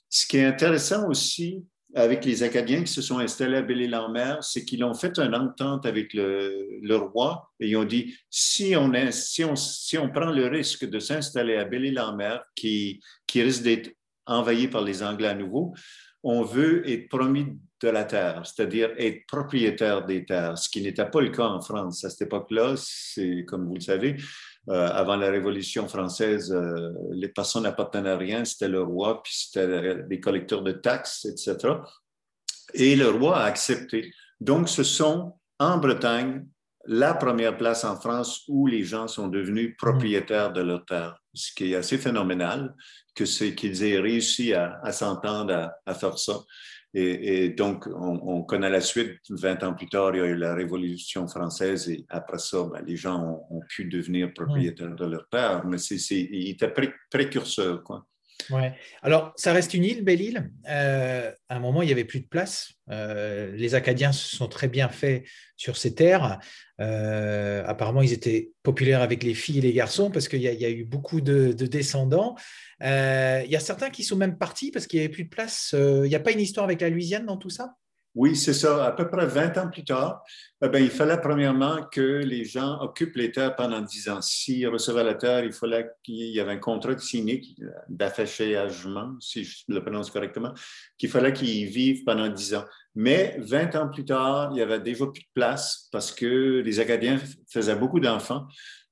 Ce 0.10 0.25
qui 0.25 0.38
est 0.38 0.46
intéressant 0.46 1.10
aussi 1.10 1.63
avec 1.96 2.24
les 2.24 2.44
Acadiens 2.44 2.84
qui 2.84 2.94
se 2.94 3.01
sont 3.01 3.18
installés 3.18 3.58
à 3.58 3.62
Belle-Île-en-Mer, 3.63 4.44
c'est 4.44 4.63
qu'ils 4.63 4.84
ont 4.84 4.94
fait 4.94 5.18
une 5.18 5.34
entente 5.34 5.86
avec 5.88 6.13
le, 6.13 6.96
roi 6.96 7.50
et 7.60 7.70
ils 7.70 7.77
ont 7.77 7.84
dit 7.84 8.15
si 8.29 8.75
on, 8.75 8.91
si 9.12 9.44
on, 9.44 9.56
si 9.56 9.98
on 9.98 10.10
prend 10.10 10.32
le 10.32 10.48
risque 10.48 10.88
de 10.88 11.00
s'installer 11.00 11.56
à 11.56 11.65
Belle-Île-en-Mer, 11.65 12.44
qui, 12.56 13.01
qui 13.25 13.41
risque 13.41 13.63
d'être 13.63 13.91
envahi 14.27 14.68
par 14.68 14.84
les 14.84 15.01
Anglais 15.01 15.29
à 15.29 15.34
nouveau, 15.34 15.74
on 16.22 16.44
veut 16.44 16.88
être 16.88 17.10
promis 17.10 17.58
de 17.82 17.90
la 17.90 18.04
terre, 18.04 18.42
c'est-à-dire 18.46 18.92
être 18.98 19.26
propriétaire 19.28 20.06
des 20.06 20.26
terres, 20.26 20.58
ce 20.58 20.70
qui 20.70 20.82
n'était 20.82 21.06
pas 21.06 21.22
le 21.22 21.30
cas 21.30 21.46
en 21.46 21.62
France. 21.62 22.04
À 22.04 22.10
cette 22.10 22.24
époque-là, 22.24 22.76
c'est 22.78 23.46
comme 23.48 23.68
vous 23.68 23.76
le 23.76 23.82
savez, 23.82 24.18
euh, 24.70 24.88
avant 24.88 25.16
la 25.16 25.30
Révolution 25.30 25.88
française, 25.88 26.52
euh, 26.52 26.92
les 27.12 27.30
personnes 27.30 27.64
n'appartenaient 27.64 28.10
à 28.10 28.18
rien, 28.18 28.46
c'était 28.46 28.68
le 28.68 28.84
roi, 28.84 29.24
puis 29.24 29.34
c'était 29.34 30.04
des 30.04 30.20
collecteurs 30.20 30.62
de 30.62 30.74
taxes, 30.74 31.26
etc. 31.26 31.76
Et 32.74 32.96
le 32.96 33.10
roi 33.10 33.40
a 33.40 33.46
accepté. 33.46 34.12
Donc, 34.40 34.70
ce 34.70 34.84
sont 34.84 35.36
en 35.60 35.78
Bretagne 35.78 36.46
la 36.86 37.14
première 37.14 37.58
place 37.58 37.84
en 37.84 38.00
France 38.00 38.44
où 38.48 38.66
les 38.68 38.84
gens 38.84 39.08
sont 39.08 39.28
devenus 39.28 39.76
propriétaires 39.78 40.52
de 40.52 40.62
leurs 40.62 40.86
terres, 40.86 41.22
ce 41.34 41.54
qui 41.54 41.74
est 41.74 41.76
assez 41.76 41.98
phénoménal 41.98 42.74
que 43.16 43.26
c'est 43.26 43.54
qu'ils 43.54 43.84
aient 43.84 44.00
réussi 44.00 44.54
à, 44.54 44.92
s'entendre 44.92 45.72
à, 45.86 45.94
faire 45.94 46.18
ça. 46.18 46.40
Et, 46.93 47.50
donc, 47.50 47.88
on, 47.88 48.41
connaît 48.43 48.69
la 48.69 48.81
suite. 48.81 49.19
20 49.29 49.63
ans 49.63 49.74
plus 49.75 49.88
tard, 49.88 50.15
il 50.15 50.19
y 50.19 50.22
a 50.22 50.25
eu 50.25 50.36
la 50.36 50.55
Révolution 50.55 51.27
française 51.27 51.88
et 51.89 52.05
après 52.10 52.39
ça, 52.39 52.63
ben, 52.63 52.84
les 52.86 52.96
gens 52.96 53.46
ont, 53.50 53.62
pu 53.69 53.86
devenir 53.86 54.34
propriétaires 54.34 54.96
de 54.96 55.05
leur 55.05 55.27
terre. 55.29 55.65
Mais 55.65 55.77
c'est, 55.77 55.98
ils 56.15 56.50
étaient 56.50 56.74
précurseurs. 57.12 57.84
Quoi. 57.84 58.05
Alors, 59.01 59.34
ça 59.36 59.53
reste 59.53 59.74
une 59.74 59.84
île, 59.84 60.03
belle 60.03 60.22
île. 60.22 60.51
Euh, 60.70 61.32
à 61.50 61.56
un 61.56 61.60
moment, 61.60 61.82
il 61.82 61.88
n'y 61.88 61.91
avait 61.91 62.06
plus 62.06 62.22
de 62.22 62.27
place. 62.27 62.74
Euh, 62.89 63.51
les 63.56 63.75
Acadiens 63.75 64.12
se 64.12 64.36
sont 64.36 64.48
très 64.48 64.68
bien 64.68 64.89
faits 64.89 65.25
sur 65.56 65.77
ces 65.77 65.94
terres. 65.94 66.39
Euh, 66.79 67.63
apparemment, 67.65 68.01
ils 68.01 68.13
étaient 68.13 68.51
populaires 68.63 69.01
avec 69.01 69.24
les 69.24 69.34
filles 69.34 69.60
et 69.60 69.62
les 69.62 69.74
garçons 69.74 70.12
parce 70.12 70.27
qu'il 70.27 70.41
y, 70.41 70.65
a 70.65 70.70
eu 70.70 70.86
beaucoup 70.86 71.22
de, 71.22 71.53
de 71.53 71.65
descendants. 71.65 72.36
il 72.82 73.48
y 73.50 73.56
a 73.56 73.60
certains 73.60 73.89
qui 73.89 74.03
sont 74.03 74.15
même 74.15 74.38
partis 74.38 74.72
parce 74.72 74.88
qu'il 74.88 75.00
n'y 75.00 75.06
avait 75.06 75.13
plus 75.13 75.25
de 75.25 75.29
place. 75.29 75.74
Il 75.74 76.10
n'y 76.10 76.15
a 76.15 76.20
pas 76.20 76.32
une 76.32 76.41
histoire 76.41 76.65
avec 76.65 76.82
la 76.82 76.89
Louisiane 76.89 77.25
dans 77.25 77.38
tout 77.38 77.50
ça? 77.50 77.75
Oui, 78.16 78.36
c'est 78.36 78.54
ça. 78.54 78.86
À 78.86 78.92
peu 78.92 79.08
près 79.08 79.28
20 79.28 79.58
ans 79.58 79.70
plus 79.70 79.84
tard, 79.84 80.24
eh 80.63 80.80
il 80.80 80.89
fallait 80.89 81.22
premièrement 81.22 81.84
que 81.92 82.01
les 82.01 82.44
gens 82.44 82.80
occupent 82.82 83.16
les 83.16 83.32
terres 83.32 83.56
pendant 83.56 83.82
10 83.82 84.10
ans. 84.10 84.22
S'ils 84.22 84.68
recevaient 84.68 85.04
la 85.04 85.13
terre, 85.13 85.44
il 85.44 85.54
fallait 85.54 85.88
qu'il 86.04 86.16
y 86.16 86.39
avait 86.39 86.54
un 86.54 86.58
contrat 86.58 86.98
signé 86.98 87.42
d'affachagement, 87.88 89.16
si 89.20 89.44
je 89.44 89.63
le 89.68 89.82
prononce 89.82 90.10
correctement, 90.10 90.54
qu'il 90.98 91.10
fallait 91.10 91.34
qu'ils 91.34 91.68
vivent 91.68 92.04
pendant 92.04 92.28
10 92.28 92.56
ans. 92.56 92.66
Mais 92.96 93.38
20 93.39 93.75
ans 93.75 93.89
plus 93.89 94.06
tard, 94.06 94.50
il 94.54 94.58
y 94.58 94.62
avait 94.62 94.80
déjà 94.80 95.06
plus 95.06 95.22
de 95.22 95.30
place 95.34 95.88
parce 95.92 96.12
que 96.12 96.62
les 96.66 96.80
Acadiens 96.80 97.20
faisaient 97.48 97.75
beaucoup 97.75 98.00
d'enfants. 98.00 98.48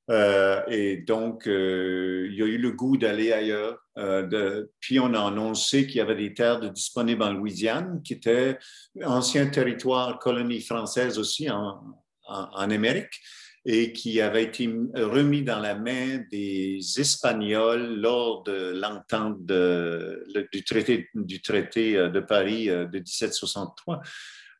Euh, 0.09 0.61
et 0.67 0.97
donc, 0.97 1.47
euh, 1.47 2.27
il 2.29 2.37
y 2.37 2.41
a 2.41 2.45
eu 2.45 2.57
le 2.57 2.71
goût 2.71 2.97
d'aller 2.97 3.33
ailleurs. 3.33 3.77
Euh, 3.97 4.65
puis, 4.79 4.99
on 4.99 5.13
a 5.13 5.27
annoncé 5.27 5.85
qu'il 5.85 5.97
y 5.97 6.01
avait 6.01 6.15
des 6.15 6.33
terres 6.33 6.59
disponibles 6.71 7.23
en 7.23 7.33
Louisiane, 7.33 8.01
qui 8.03 8.13
était 8.13 8.57
ancien 9.03 9.47
territoire 9.47 10.19
colonie 10.19 10.61
française 10.61 11.19
aussi 11.19 11.49
en, 11.49 11.95
Amérique, 12.29 13.21
et 13.63 13.93
qui 13.93 14.19
avait 14.19 14.43
été 14.43 14.67
remis 14.95 15.43
dans 15.43 15.59
la 15.59 15.75
main 15.75 16.23
des 16.29 16.79
Espagnols 16.97 18.01
lors 18.01 18.43
de 18.43 18.73
l'entente 18.75 19.45
du 19.45 20.63
traité, 20.65 21.07
du 21.15 21.41
traité 21.41 21.93
de 21.93 22.19
Paris 22.19 22.67
de 22.67 22.99
1763. 22.99 24.01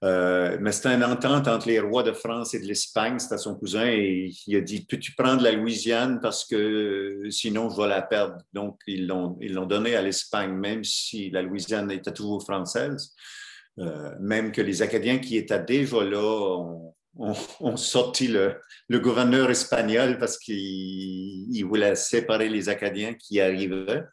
Euh, 0.04 0.58
mais 0.62 0.72
c'était 0.72 0.94
une 0.94 1.04
entente 1.04 1.48
entre 1.48 1.68
les 1.68 1.80
rois 1.80 2.04
de 2.04 2.12
France 2.12 2.54
et 2.54 2.60
de 2.60 2.66
l'Espagne. 2.66 3.18
C'était 3.18 3.38
son 3.38 3.56
cousin 3.56 3.88
et 3.88 4.32
il 4.46 4.56
a 4.56 4.62
dit 4.62 4.86
Peux-tu 4.86 5.14
prendre 5.14 5.42
la 5.42 5.52
Louisiane 5.52 6.20
parce 6.22 6.46
que 6.46 7.24
sinon 7.30 7.70
je 7.70 7.82
vais 7.82 7.88
la 7.88 8.02
perdre. 8.02 8.38
Donc 8.54 8.80
ils 8.86 9.08
l'ont, 9.08 9.38
ils 9.42 9.54
l'ont 9.54 9.66
donné 9.66 9.96
à 9.96 10.02
l'Espagne, 10.02 10.52
même 10.52 10.84
si 10.84 11.30
la 11.32 11.42
Louisiane 11.42 11.90
était 11.92 12.14
toujours 12.14 12.44
française. 12.44 13.14
Euh, 13.80 14.12
même 14.20 14.52
que 14.52 14.62
les 14.62 14.82
Acadiens 14.82 15.20
qui 15.20 15.38
étaient 15.38 15.64
déjà 15.64 16.04
là 16.04 16.84
ont, 17.16 17.78
sorti 17.78 18.28
le, 18.28 18.60
gouverneur 18.92 19.50
espagnol 19.50 20.18
parce 20.18 20.38
qu'il 20.38 21.66
voulait 21.66 21.96
séparer 21.96 22.50
les 22.50 22.70
Acadiens 22.70 23.14
qui 23.14 23.40
arrivaient 23.40 24.04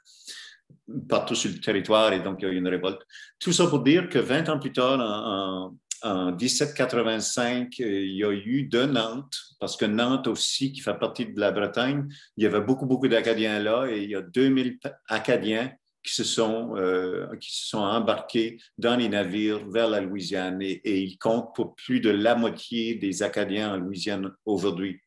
partout 1.08 1.34
sur 1.34 1.50
le 1.50 1.60
territoire 1.60 2.12
et 2.12 2.20
donc 2.20 2.38
il 2.40 2.46
y 2.46 2.48
a 2.48 2.52
eu 2.52 2.56
une 2.56 2.68
révolte. 2.68 3.00
Tout 3.38 3.52
ça 3.52 3.66
pour 3.66 3.82
dire 3.82 4.08
que 4.08 4.18
20 4.18 4.48
ans 4.48 4.58
plus 4.58 4.72
tard, 4.72 5.00
en, 5.00 5.72
1785, 6.04 7.80
euh, 7.80 7.86
il 7.86 8.16
y 8.16 8.24
a 8.24 8.30
eu 8.30 8.64
de 8.64 8.82
Nantes, 8.84 9.38
parce 9.58 9.74
que 9.74 9.86
Nantes 9.86 10.26
aussi, 10.26 10.70
qui 10.70 10.82
fait 10.82 10.98
partie 10.98 11.24
de 11.24 11.40
la 11.40 11.50
Bretagne, 11.50 12.06
il 12.36 12.44
y 12.44 12.46
avait 12.46 12.60
beaucoup, 12.60 12.84
beaucoup 12.84 13.08
d'Acadiens 13.08 13.58
là 13.58 13.86
et 13.86 14.02
il 14.02 14.10
y 14.10 14.14
a 14.14 14.20
2000 14.20 14.78
Acadiens 15.08 15.72
qui 16.02 16.12
se 16.12 16.24
sont, 16.24 16.76
euh, 16.76 17.34
qui 17.36 17.50
se 17.50 17.68
sont 17.68 17.78
embarqués 17.78 18.58
dans 18.76 18.96
les 18.96 19.08
navires 19.08 19.66
vers 19.70 19.88
la 19.88 20.02
Louisiane 20.02 20.60
et, 20.60 20.72
et 20.84 21.00
ils 21.00 21.16
comptent 21.16 21.54
pour 21.54 21.74
plus 21.74 22.00
de 22.00 22.10
la 22.10 22.34
moitié 22.34 22.96
des 22.96 23.22
Acadiens 23.22 23.72
en 23.72 23.76
Louisiane 23.78 24.30
aujourd'hui. 24.44 25.00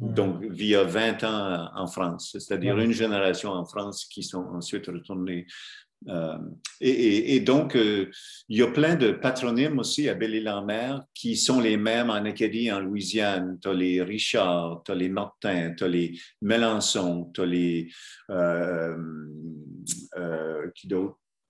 Donc, 0.00 0.44
via 0.44 0.82
20 0.82 1.24
ans 1.24 1.68
en 1.74 1.86
France, 1.86 2.36
c'est-à-dire 2.38 2.78
une 2.78 2.92
génération 2.92 3.50
en 3.50 3.64
France 3.64 4.06
qui 4.06 4.24
sont 4.24 4.44
ensuite 4.52 4.86
retournés. 4.86 5.46
Euh, 6.08 6.38
et, 6.80 7.40
donc, 7.40 7.76
euh, 7.76 8.10
il 8.48 8.58
y 8.58 8.62
a 8.62 8.70
plein 8.70 8.96
de 8.96 9.12
patronymes 9.12 9.78
aussi 9.78 10.08
à 10.08 10.14
Belle-Île-en-Mer 10.14 11.02
qui 11.14 11.36
sont 11.36 11.60
les 11.60 11.76
mêmes 11.76 12.10
en 12.10 12.24
Acadie, 12.24 12.70
en 12.70 12.80
Louisiane. 12.80 13.58
Tu 13.62 13.68
as 13.68 13.72
les 13.72 14.02
Richard, 14.02 14.82
tu 14.84 14.92
as 14.92 14.94
les 14.94 15.08
Martin, 15.08 15.74
tu 15.76 15.84
as 15.84 15.88
les 15.88 16.18
Melançon, 16.42 17.30
tu 17.32 17.40
as 17.40 17.46
les, 17.46 17.88
euh, 18.30 18.96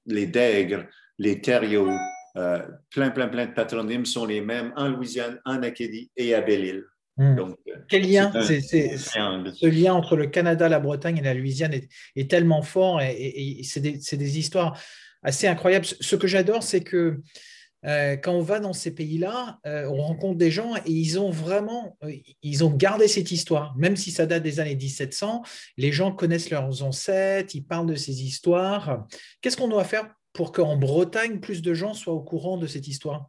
les 0.06 0.26
Dègres, 0.26 0.86
les 1.18 1.40
Thériault. 1.40 1.96
plein, 2.34 3.10
plein, 3.10 3.28
plein 3.28 3.46
de 3.46 3.54
patronymes 3.54 4.06
sont 4.06 4.26
les 4.26 4.40
mêmes 4.40 4.72
en 4.76 4.88
Louisiane, 4.88 5.40
en 5.44 5.62
Acadie 5.62 6.10
et 6.16 6.34
à 6.34 6.42
Belle-Île. 6.42 6.84
Hmm. 7.16 7.38
Euh, 7.38 7.54
Quel 7.88 8.10
lien 8.10 8.32
Ce 8.42 9.66
lien 9.66 9.94
entre 9.94 10.16
le 10.16 10.26
Canada, 10.26 10.68
la 10.68 10.80
Bretagne 10.80 11.18
et 11.18 11.22
la 11.22 11.34
Louisiane 11.34 11.72
est, 12.16 12.30
tellement 12.30 12.62
fort 12.62 13.00
et, 13.00 13.60
c'est 13.62 13.80
des, 13.80 14.38
histoires 14.38 14.78
assez 15.22 15.46
incroyables. 15.46 15.86
Ce 15.86 16.16
que 16.16 16.26
j'adore, 16.26 16.62
c'est 16.62 16.82
que 16.82 17.20
euh, 17.84 18.16
quand 18.16 18.32
on 18.32 18.40
va 18.40 18.60
dans 18.60 18.72
ces 18.72 18.94
pays-là, 18.94 19.60
euh, 19.66 19.86
on 19.90 20.02
rencontre 20.02 20.38
des 20.38 20.50
gens 20.50 20.74
et 20.74 20.90
ils 20.90 21.20
ont 21.20 21.30
vraiment, 21.30 21.96
ils 22.42 22.64
ont 22.64 22.70
gardé 22.70 23.06
cette 23.06 23.30
histoire, 23.30 23.76
même 23.76 23.94
si 23.94 24.10
ça 24.10 24.26
date 24.26 24.42
des 24.42 24.58
années 24.58 24.74
1700. 24.74 25.42
Les 25.76 25.92
gens 25.92 26.10
connaissent 26.10 26.50
leurs 26.50 26.82
ancêtres, 26.82 27.54
ils 27.54 27.64
parlent 27.64 27.86
de 27.86 27.94
ces 27.94 28.24
histoires. 28.24 29.06
Qu'est-ce 29.40 29.56
qu'on 29.56 29.68
doit 29.68 29.84
faire 29.84 30.08
pour 30.32 30.50
qu'en 30.50 30.76
Bretagne, 30.76 31.38
plus 31.38 31.62
de 31.62 31.74
gens 31.74 31.94
soient 31.94 32.14
au 32.14 32.22
courant 32.22 32.56
de 32.56 32.66
cette 32.66 32.88
histoire? 32.88 33.28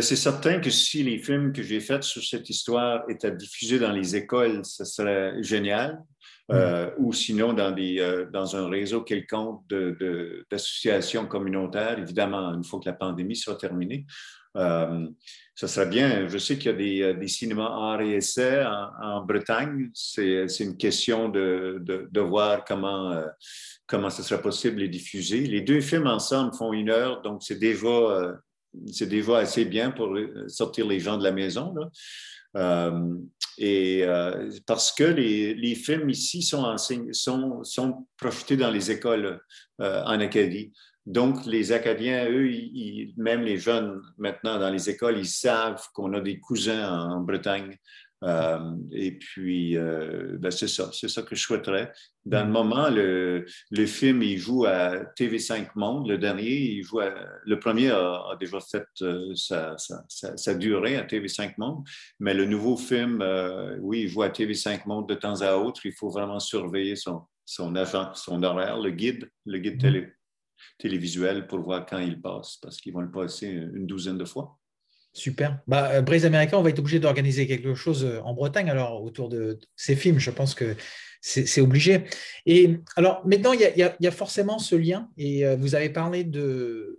C'est 0.00 0.16
certain 0.16 0.58
que 0.58 0.70
si 0.70 1.02
les 1.02 1.18
films 1.18 1.52
que 1.52 1.62
j'ai 1.62 1.80
faits 1.80 2.02
sur 2.02 2.24
cette 2.24 2.48
histoire 2.48 3.02
étaient 3.10 3.32
diffusés 3.32 3.78
dans 3.78 3.92
les 3.92 4.16
écoles, 4.16 4.64
ce 4.64 4.84
serait 4.84 5.42
génial. 5.42 6.02
Mm. 6.48 6.54
Euh, 6.54 6.90
ou 6.98 7.12
sinon 7.12 7.52
dans, 7.52 7.70
des, 7.70 8.00
euh, 8.00 8.26
dans 8.30 8.56
un 8.56 8.68
réseau 8.68 9.02
quelconque 9.02 9.62
d'associations 10.50 11.26
communautaires, 11.26 11.98
évidemment, 11.98 12.52
une 12.54 12.64
fois 12.64 12.80
que 12.80 12.88
la 12.88 12.94
pandémie 12.94 13.36
sera 13.36 13.56
terminée. 13.56 14.06
Euh, 14.56 15.06
ça 15.54 15.68
serait 15.68 15.86
bien. 15.86 16.28
Je 16.28 16.36
sais 16.38 16.58
qu'il 16.58 16.66
y 16.66 16.74
a 16.74 16.76
des, 17.12 17.14
des 17.14 17.28
cinémas 17.28 17.70
art 17.70 18.00
et 18.02 18.16
essai 18.16 18.64
en, 19.00 19.24
Bretagne. 19.24 19.90
C'est 19.94 20.46
une 20.60 20.76
question 20.76 21.28
de, 21.28 21.78
de, 21.80 22.08
de 22.10 22.20
voir 22.20 22.64
comment, 22.64 23.22
comment 23.86 24.10
ce 24.10 24.22
serait 24.22 24.42
possible 24.42 24.76
de 24.76 24.80
les 24.82 24.88
diffuser. 24.88 25.40
Les 25.40 25.60
deux 25.60 25.80
films 25.80 26.06
ensemble 26.06 26.54
font 26.54 26.72
une 26.72 26.90
heure, 26.90 27.22
donc 27.22 27.42
c'est 27.42 27.58
déjà 27.58 28.34
c'est 28.90 29.08
déjà 29.08 29.38
assez 29.38 29.64
bien 29.64 29.90
pour 29.90 30.16
sortir 30.48 30.86
les 30.86 31.00
gens 31.00 31.18
de 31.18 31.24
la 31.24 31.32
maison. 31.32 31.74
Euh, 32.56 33.14
et 33.58 34.02
euh, 34.04 34.50
parce 34.66 34.92
que 34.92 35.04
les, 35.04 35.74
films 35.74 36.10
ici 36.10 36.42
sont, 36.42 36.76
sont, 37.12 37.64
sont, 37.64 38.06
projetés 38.16 38.56
dans 38.56 38.70
les 38.70 38.90
écoles 38.90 39.40
euh, 39.80 40.02
en 40.04 40.20
Acadie. 40.20 40.72
Donc, 41.04 41.44
les 41.46 41.72
Acadiens, 41.72 42.28
eux, 42.30 42.48
même 43.16 43.42
les 43.42 43.58
jeunes 43.58 44.00
maintenant 44.18 44.58
dans 44.58 44.70
les 44.70 44.88
écoles, 44.88 45.18
ils 45.18 45.26
savent 45.26 45.84
qu'on 45.94 46.12
a 46.12 46.20
des 46.20 46.38
cousins 46.38 46.88
en 46.88 47.20
Bretagne. 47.20 47.76
Euh, 48.22 48.76
et 48.92 49.12
puis, 49.18 49.76
euh, 49.76 50.36
ben, 50.38 50.50
c'est 50.50 50.68
ça, 50.68 50.90
c'est 50.92 51.08
ça 51.08 51.22
que 51.22 51.34
je 51.34 51.42
souhaiterais. 51.42 51.92
Dans 52.24 52.44
le 52.44 52.48
mm. 52.48 52.52
moment, 52.52 52.88
le, 52.88 53.46
le, 53.70 53.86
film, 53.86 54.22
il 54.22 54.38
joue 54.38 54.64
à 54.64 55.04
TV5 55.16 55.70
Monde, 55.74 56.08
le 56.08 56.18
dernier, 56.18 56.50
il 56.50 56.82
joue 56.84 57.00
le 57.44 57.58
premier 57.58 57.90
a, 57.90 58.36
déjà 58.38 58.60
fait 58.60 58.86
euh, 59.02 59.34
sa, 59.34 59.76
sa, 59.76 60.04
sa, 60.08 60.54
durée 60.54 60.96
à 60.96 61.04
TV5 61.04 61.54
Monde, 61.58 61.84
mais 62.20 62.34
le 62.34 62.44
nouveau 62.46 62.76
film, 62.76 63.24
oui, 63.80 64.02
il 64.02 64.08
joue 64.08 64.22
à 64.22 64.28
TV5 64.28 64.86
Monde 64.86 65.08
de 65.08 65.14
temps 65.14 65.40
à 65.40 65.56
autre. 65.56 65.84
Il 65.84 65.92
faut 65.92 66.10
vraiment 66.10 66.38
surveiller 66.38 66.94
son, 66.94 67.22
son 67.44 67.74
agent, 67.74 68.14
son 68.14 68.42
horaire, 68.44 68.78
le 68.78 68.90
guide, 68.90 69.28
le 69.46 69.58
guide 69.58 69.76
mm. 69.76 69.78
télé, 69.78 70.12
télévisuel 70.78 71.48
pour 71.48 71.58
voir 71.60 71.84
quand 71.86 71.98
il 71.98 72.20
passe, 72.20 72.58
parce 72.62 72.80
qu'ils 72.80 72.92
vont 72.92 73.00
le 73.00 73.10
passer 73.10 73.48
une 73.48 73.86
douzaine 73.86 74.18
de 74.18 74.24
fois. 74.24 74.58
Super. 75.14 75.58
Bah, 75.66 75.90
euh, 75.92 76.02
Braise 76.02 76.24
Américain, 76.24 76.56
on 76.56 76.62
va 76.62 76.70
être 76.70 76.78
obligé 76.78 76.98
d'organiser 76.98 77.46
quelque 77.46 77.74
chose 77.74 78.04
euh, 78.04 78.20
en 78.22 78.32
Bretagne 78.32 78.70
alors 78.70 79.02
autour 79.02 79.28
de 79.28 79.58
ces 79.76 79.94
films. 79.94 80.18
Je 80.18 80.30
pense 80.30 80.54
que 80.54 80.74
c'est 81.20 81.60
obligé. 81.60 82.04
Et 82.46 82.80
alors 82.96 83.22
maintenant, 83.24 83.52
il 83.52 83.60
y, 83.60 84.06
a, 84.06 84.10
forcément 84.10 84.58
ce 84.58 84.74
lien. 84.74 85.08
Et 85.16 85.46
euh, 85.46 85.54
vous 85.54 85.76
avez 85.76 85.88
parlé 85.88 86.24
de, 86.24 86.98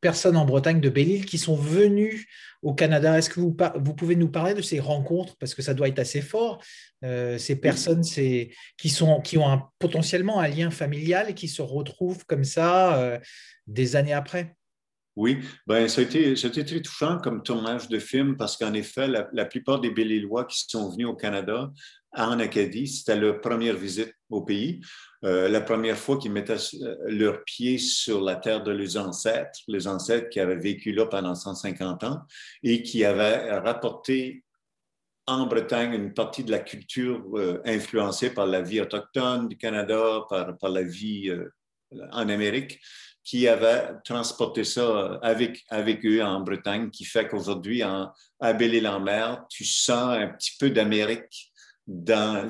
personnes 0.00 0.36
en 0.36 0.46
Bretagne, 0.46 0.80
de 0.80 0.88
Belle-Île, 0.88 1.26
qui 1.26 1.36
sont 1.36 1.56
venues 1.56 2.28
au 2.62 2.72
Canada. 2.72 3.18
Est-ce 3.18 3.28
que 3.28 3.40
vous, 3.40 3.54
vous, 3.76 3.94
pouvez 3.94 4.16
nous 4.16 4.30
parler 4.30 4.54
de 4.54 4.62
ces 4.62 4.80
rencontres? 4.80 5.36
Parce 5.36 5.54
que 5.54 5.60
ça 5.60 5.74
doit 5.74 5.88
être 5.88 5.98
assez 5.98 6.22
fort. 6.22 6.62
ces 7.02 7.56
personnes 7.56 8.02
qui, 8.02 8.88
sont, 8.88 9.20
qui 9.20 9.36
ont 9.36 9.62
potentiellement 9.80 10.38
un 10.40 10.48
lien 10.48 10.70
familial 10.70 11.28
et 11.28 11.34
qui 11.34 11.48
se 11.48 11.60
retrouvent 11.60 12.24
comme 12.24 12.44
ça 12.44 13.20
des 13.66 13.96
années 13.96 14.14
après. 14.14 14.54
Oui, 15.14 15.40
ben, 15.66 15.88
ça, 15.88 16.00
a 16.00 16.04
été, 16.04 16.34
très 16.34 16.80
touchant 16.80 17.18
comme 17.18 17.42
tournage 17.42 17.88
de 17.88 17.98
film 17.98 18.36
parce 18.36 18.56
qu'en 18.56 18.72
effet, 18.72 19.08
la, 19.08 19.44
plupart 19.44 19.78
des 19.80 19.90
Belle-Îlois 19.90 20.46
qui 20.46 20.64
sont 20.66 20.90
venus 20.90 21.06
au 21.06 21.14
Canada, 21.14 21.70
en 22.14 22.38
Acadie, 22.40 22.86
c'était 22.86 23.16
leur 23.16 23.40
première 23.40 23.76
visite 23.76 24.14
au 24.30 24.42
pays. 24.42 24.80
Euh, 25.24 25.48
la 25.48 25.60
première 25.60 25.98
fois 25.98 26.18
qu'ils 26.18 26.32
mettaient 26.32 26.56
euh, 26.82 26.96
leurs 27.06 27.44
pieds 27.44 27.78
sur 27.78 28.22
la 28.22 28.36
terre 28.36 28.62
de 28.62 28.70
leurs 28.70 28.96
ancêtres, 28.96 29.60
les 29.68 29.86
ancêtres 29.86 30.28
qui 30.30 30.40
avaient 30.40 30.56
vécu 30.56 30.92
là 30.92 31.06
pendant 31.06 31.34
150 31.34 32.04
ans 32.04 32.20
et 32.62 32.82
qui 32.82 33.04
avaient 33.04 33.58
rapporté 33.58 34.44
en 35.26 35.46
Bretagne 35.46 35.94
une 35.94 36.12
partie 36.12 36.42
de 36.44 36.50
la 36.50 36.58
culture 36.58 37.22
euh, 37.34 37.60
influencée 37.64 38.30
par 38.30 38.46
la 38.46 38.62
vie 38.62 38.80
autochtone 38.80 39.48
du 39.48 39.56
Canada, 39.56 40.22
par 40.28 40.70
la 40.70 40.82
vie 40.82 41.30
en 42.10 42.28
Amérique 42.28 42.80
qui 43.24 43.46
avaient 43.46 43.90
transporté 44.04 44.64
ça 44.64 45.18
avec, 45.22 45.62
avec 45.68 46.04
eux 46.04 46.22
en 46.22 46.40
Bretagne, 46.40 46.90
qui 46.90 47.04
fait 47.04 47.28
qu'aujourd'hui, 47.28 47.82
à 47.82 48.12
Belle-Île-en-Mer, 48.40 49.44
tu 49.48 49.64
sens 49.64 50.16
un 50.16 50.28
petit 50.28 50.52
peu 50.58 50.70
d'Amérique 50.70 51.52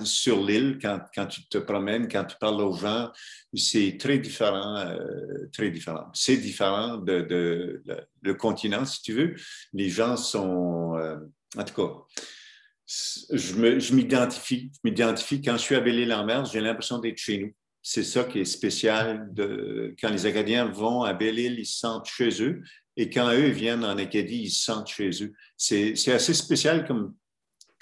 sur 0.05 0.45
l'île 0.45 0.79
quand, 0.81 1.01
quand, 1.15 1.27
tu 1.27 1.47
te 1.47 1.59
promènes, 1.59 2.09
quand 2.09 2.25
tu 2.25 2.37
parles 2.39 2.61
aux 2.61 2.75
gens. 2.75 3.11
C'est 3.55 3.97
très 3.99 4.19
différent, 4.19 4.77
euh, 4.77 5.49
très 5.53 5.71
différent. 5.71 6.07
C'est 6.13 6.37
différent 6.37 6.99
de, 6.99 7.23
de, 7.23 7.83
le 8.23 8.35
continent, 8.35 8.85
si 8.85 9.03
tu 9.03 9.13
veux. 9.13 9.35
Les 9.73 9.89
gens 9.89 10.17
sont, 10.17 10.97
euh, 10.97 11.17
en 11.57 11.65
tout 11.65 11.75
cas, 11.75 11.93
je 12.87 13.95
m'identifie. 13.95 14.71
Je 14.75 14.91
m'identifie 14.91 15.41
quand 15.41 15.57
je 15.57 15.63
suis 15.63 15.75
à 15.75 15.81
Belle-Île-en-Mer, 15.81 16.45
j'ai 16.47 16.61
l'impression 16.61 16.99
d'être 16.99 17.19
chez 17.19 17.39
nous. 17.39 17.55
C'est 17.83 18.05
ça 18.05 18.25
qui 18.25 18.39
est 18.39 18.45
spécial. 18.45 19.29
De, 19.33 19.95
quand 20.01 20.11
les 20.11 20.27
Acadiens 20.27 20.67
vont 20.67 21.03
à 21.03 21.13
Belle-Île, 21.13 21.59
ils 21.59 21.67
se 21.67 21.81
sentent 21.81 22.07
chez 22.07 22.43
eux. 22.43 22.63
Et 22.97 23.11
quand 23.11 23.33
eux 23.33 23.49
viennent 23.49 23.85
en 23.85 23.99
Acadie, 23.99 24.43
ils 24.45 24.51
se 24.51 24.65
sentent 24.65 24.89
chez 24.89 25.11
eux. 25.25 25.33
C'est 25.57 26.13
assez 26.13 26.35
spécial 26.35 26.87
comme, 26.87 27.15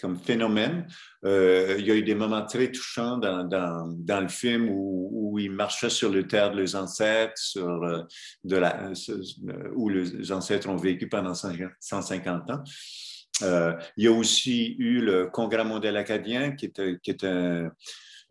comme 0.00 0.18
phénomène. 0.18 0.86
Euh, 1.26 1.76
il 1.78 1.86
y 1.86 1.90
a 1.90 1.94
eu 1.94 2.02
des 2.02 2.14
moments 2.14 2.46
très 2.46 2.72
touchants 2.72 3.18
dans, 3.18 3.44
dans, 3.44 4.20
le 4.20 4.28
film 4.28 4.68
où, 4.70 5.38
ils 5.38 5.50
marchaient 5.50 5.90
sur 5.90 6.10
le 6.10 6.26
terre 6.26 6.50
de 6.50 6.58
leurs 6.58 6.74
ancêtres, 6.76 7.36
sur, 7.36 7.68
euh, 7.68 8.02
de 8.44 8.56
la, 8.56 8.90
euh, 8.90 9.70
où 9.74 9.88
les 9.88 10.32
ancêtres 10.32 10.68
ont 10.68 10.76
vécu 10.76 11.08
pendant 11.08 11.34
150 11.34 12.50
ans. 12.50 12.62
Il 13.96 14.04
y 14.04 14.06
a 14.06 14.12
aussi 14.12 14.76
eu 14.78 15.00
le 15.00 15.26
Congrès 15.26 15.64
mondial 15.64 15.96
acadien, 15.96 16.52
qui 16.52 16.66
est, 16.66 17.00
qui 17.00 17.10
est 17.10 17.24
un, 17.24 17.70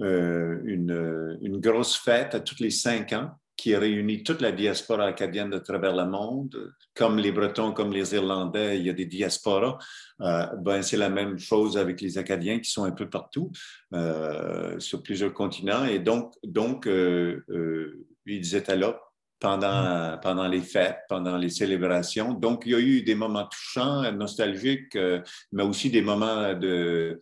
euh, 0.01 0.59
une, 0.63 1.37
une, 1.41 1.59
grosse 1.59 1.97
fête 1.97 2.35
à 2.35 2.39
tous 2.39 2.59
les 2.59 2.69
cinq 2.69 3.13
ans 3.13 3.31
qui 3.59 3.75
réunit 3.75 4.23
toute 4.23 4.39
la 4.39 4.53
diaspora 4.53 5.03
acadienne 5.03 5.49
de 5.49 5.59
travers 5.59 5.93
le 5.93 6.05
monde. 6.05 6.73
Comme 6.95 7.17
les 7.17 7.33
Bretons, 7.33 7.73
comme 7.73 7.91
les 7.91 8.15
Irlandais, 8.15 8.79
il 8.79 8.85
y 8.85 8.89
a 8.89 8.93
des 8.93 9.05
diasporas. 9.05 9.77
Euh, 10.21 10.45
ben, 10.59 10.81
c'est 10.81 10.95
la 10.95 11.09
même 11.09 11.37
chose 11.37 11.77
avec 11.77 11.99
les 11.99 12.17
Acadiens 12.17 12.59
qui 12.59 12.71
sont 12.71 12.85
un 12.85 12.91
peu 12.91 13.09
partout, 13.09 13.51
euh, 13.93 14.79
sur 14.79 15.03
plusieurs 15.03 15.33
continents. 15.33 15.83
Et 15.83 15.99
donc, 15.99 16.33
donc 16.43 16.87
euh, 16.87 17.43
euh 17.49 18.05
ils 18.25 18.55
étaient 18.55 18.77
là 18.77 18.99
pendant, 19.39 20.15
mm. 20.15 20.19
pendant 20.21 20.47
les 20.47 20.61
fêtes, 20.61 20.99
pendant 21.07 21.37
les 21.37 21.49
célébrations. 21.49 22.33
Donc, 22.33 22.63
il 22.65 22.71
y 22.71 22.75
a 22.75 22.79
eu 22.79 23.01
des 23.01 23.15
moments 23.15 23.45
touchants, 23.45 24.11
nostalgiques, 24.11 24.95
euh, 24.95 25.21
mais 25.51 25.63
aussi 25.63 25.89
des 25.89 26.01
moments 26.01 26.53
de, 26.53 27.19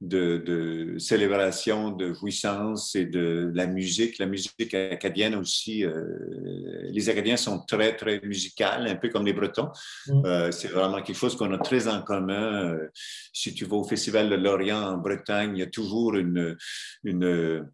de, 0.00 0.36
de, 0.38 0.98
célébration, 0.98 1.90
de 1.90 2.12
jouissance 2.12 2.94
et 2.94 3.04
de, 3.04 3.50
la 3.54 3.66
musique. 3.66 4.18
La 4.18 4.26
musique 4.26 4.72
acadienne 4.74 5.34
aussi, 5.34 5.84
euh, 5.84 6.88
les 6.90 7.08
Acadiens 7.08 7.36
sont 7.36 7.60
très, 7.60 7.96
très 7.96 8.20
musicales, 8.20 8.86
un 8.86 8.94
peu 8.94 9.08
comme 9.08 9.26
les 9.26 9.32
Bretons. 9.32 9.70
Mm. 10.06 10.24
Euh, 10.24 10.50
c'est 10.52 10.68
vraiment 10.68 11.02
quelque 11.02 11.16
chose 11.16 11.36
qu'on 11.36 11.52
a 11.52 11.58
très 11.58 11.88
en 11.88 12.02
commun. 12.02 12.74
Euh, 12.74 12.88
si 13.32 13.54
tu 13.54 13.64
vas 13.64 13.76
au 13.76 13.84
Festival 13.84 14.30
de 14.30 14.36
Lorient 14.36 14.80
en 14.80 14.98
Bretagne, 14.98 15.56
il 15.56 15.60
y 15.60 15.62
a 15.62 15.66
toujours 15.66 16.14
une, 16.14 16.56
une, 17.02 17.66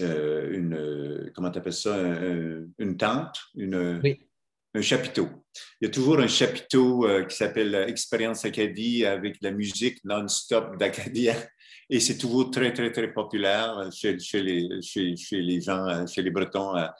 euh, 0.00 0.50
une 0.52 1.30
comment 1.34 1.50
tu 1.50 1.58
appelles 1.58 1.72
ça, 1.72 1.96
une 2.78 2.96
tente, 2.96 3.38
une, 3.54 4.00
un 4.74 4.82
chapiteau. 4.82 5.28
Il 5.80 5.86
y 5.86 5.88
a 5.88 5.90
toujours 5.90 6.18
un 6.18 6.28
chapiteau 6.28 7.06
euh, 7.06 7.24
qui 7.24 7.36
s'appelle 7.36 7.74
Expérience 7.88 8.44
Acadie 8.44 9.04
avec 9.04 9.36
la 9.40 9.50
musique 9.50 10.04
non-stop 10.04 10.76
d'Acadie. 10.78 11.30
Et 11.90 12.00
c'est 12.00 12.18
toujours 12.18 12.50
très, 12.50 12.72
très, 12.72 12.90
très 12.90 13.12
populaire 13.12 13.90
chez, 13.92 14.18
chez, 14.18 14.42
les, 14.42 14.68
chez, 14.82 15.16
chez, 15.16 15.40
les 15.40 15.60
gens, 15.60 16.04
chez 16.06 16.20
les 16.20 16.30
Bretons 16.30 16.74
à, 16.74 16.94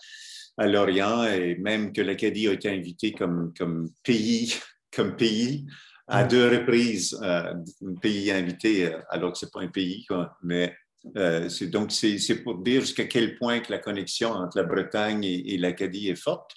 à 0.56 0.66
Lorient. 0.66 1.24
Et 1.24 1.56
même 1.56 1.92
que 1.92 2.00
l'Acadie 2.00 2.48
a 2.48 2.52
été 2.52 2.70
invitée 2.70 3.12
comme, 3.12 3.52
comme 3.56 3.90
pays, 4.04 4.54
comme 4.94 5.16
pays 5.16 5.66
à 6.08 6.24
deux 6.24 6.48
reprises, 6.48 7.18
euh, 7.22 7.54
un 7.84 7.94
pays 8.00 8.30
invité, 8.30 8.86
euh, 8.86 8.98
alors 9.10 9.32
que 9.32 9.38
ce 9.38 9.46
n'est 9.46 9.50
pas 9.50 9.62
un 9.62 9.68
pays, 9.68 10.04
quoi, 10.06 10.36
mais 10.42 10.74
euh, 11.16 11.48
donc, 11.62 11.92
c'est 11.92 12.42
pour 12.42 12.58
dire 12.58 12.80
jusqu'à 12.80 13.04
quel 13.04 13.36
point 13.36 13.60
que 13.60 13.72
la 13.72 13.78
connexion 13.78 14.30
entre 14.30 14.58
la 14.58 14.64
Bretagne 14.64 15.24
et, 15.24 15.56
l'Acadie 15.58 16.08
est 16.08 16.16
forte. 16.16 16.52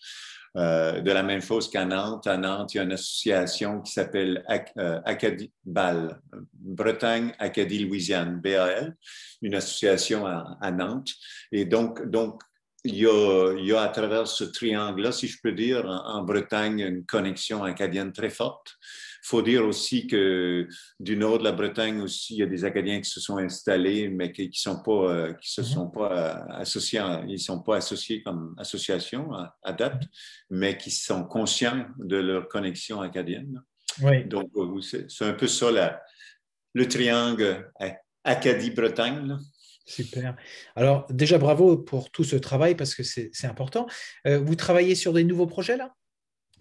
Euh, 0.58 1.00
de 1.02 1.12
la 1.12 1.22
même 1.22 1.42
chose 1.42 1.70
qu'à 1.70 1.86
Nantes. 1.86 2.26
À 2.26 2.36
Nantes, 2.36 2.74
il 2.74 2.78
y 2.78 2.80
a 2.80 2.84
une 2.84 2.94
association 2.94 3.82
qui 3.82 3.92
s'appelle 3.92 4.44
euh, 4.80 5.00
Acadie 5.06 5.52
Bretagne, 5.64 7.34
Acadie, 7.38 7.86
Louisiane, 7.86 8.42
BAL, 8.42 8.98
une 9.44 9.54
association 9.54 10.26
à, 10.26 10.72
Nantes. 10.72 11.12
Et 11.52 11.66
donc 11.66 12.04
il 12.90 12.96
y, 12.96 13.06
a, 13.06 13.54
il 13.58 13.66
y 13.66 13.74
a 13.74 13.82
à 13.82 13.88
travers 13.90 14.28
ce 14.28 14.44
triangle-là, 14.44 15.12
si 15.12 15.28
je 15.28 15.38
peux 15.42 15.52
dire, 15.52 15.86
en 15.86 16.24
Bretagne, 16.24 16.80
une 16.80 17.06
connexion 17.06 17.64
acadienne 17.64 18.12
très 18.12 18.30
forte. 18.30 18.78
Il 19.24 19.28
faut 19.28 19.42
dire 19.42 19.66
aussi 19.66 20.08
que 20.08 20.68
du 21.00 21.16
nord 21.16 21.38
de 21.40 21.44
la 21.44 21.52
Bretagne 21.52 22.02
aussi, 22.02 22.36
il 22.36 22.40
y 22.40 22.44
a 22.44 22.48
des 22.48 22.66
Acadiens 22.66 23.00
qui 23.00 23.10
se 23.10 23.20
sont 23.20 23.38
installés, 23.38 24.10
mais 24.10 24.32
qui 24.32 24.48
ne 24.48 24.54
sont 24.54 24.82
pas, 24.82 24.92
euh, 24.92 25.34
qui 25.34 25.52
se 25.52 25.62
mhm. 25.62 25.68
sont 25.68 25.90
pas 25.90 26.12
euh, 26.12 26.54
associés, 26.54 27.02
ils 27.28 27.40
sont 27.40 27.62
pas 27.62 27.78
associés 27.78 28.24
comme 28.24 28.56
association 28.58 29.32
à, 29.64 29.74
date, 29.74 30.04
mais 30.50 30.78
qui 30.78 30.90
sont 30.90 31.26
conscients 31.26 31.86
de 32.00 32.18
leur 32.18 32.48
connexion 32.48 33.02
acadienne. 33.02 33.62
Oui. 34.02 34.26
Donc, 34.26 34.50
euh, 34.56 34.80
c'est 34.82 35.26
un 35.26 35.34
peu 35.34 35.48
ça 35.48 36.02
le 36.74 36.88
triangle 36.88 37.72
Acadie-Bretagne. 38.24 39.38
Super. 39.90 40.36
Alors 40.76 41.08
déjà 41.10 41.38
bravo 41.38 41.78
pour 41.78 42.12
tout 42.12 42.24
ce 42.24 42.36
travail 42.36 42.76
parce 42.76 42.96
que 42.96 43.04
c'est 43.04 43.32
important. 43.44 43.88
vous 44.26 44.56
travaillez 44.56 44.96
sur 44.96 45.14
des 45.14 45.24
nouveaux 45.24 45.48
projets 45.48 45.78
là? 45.78 45.94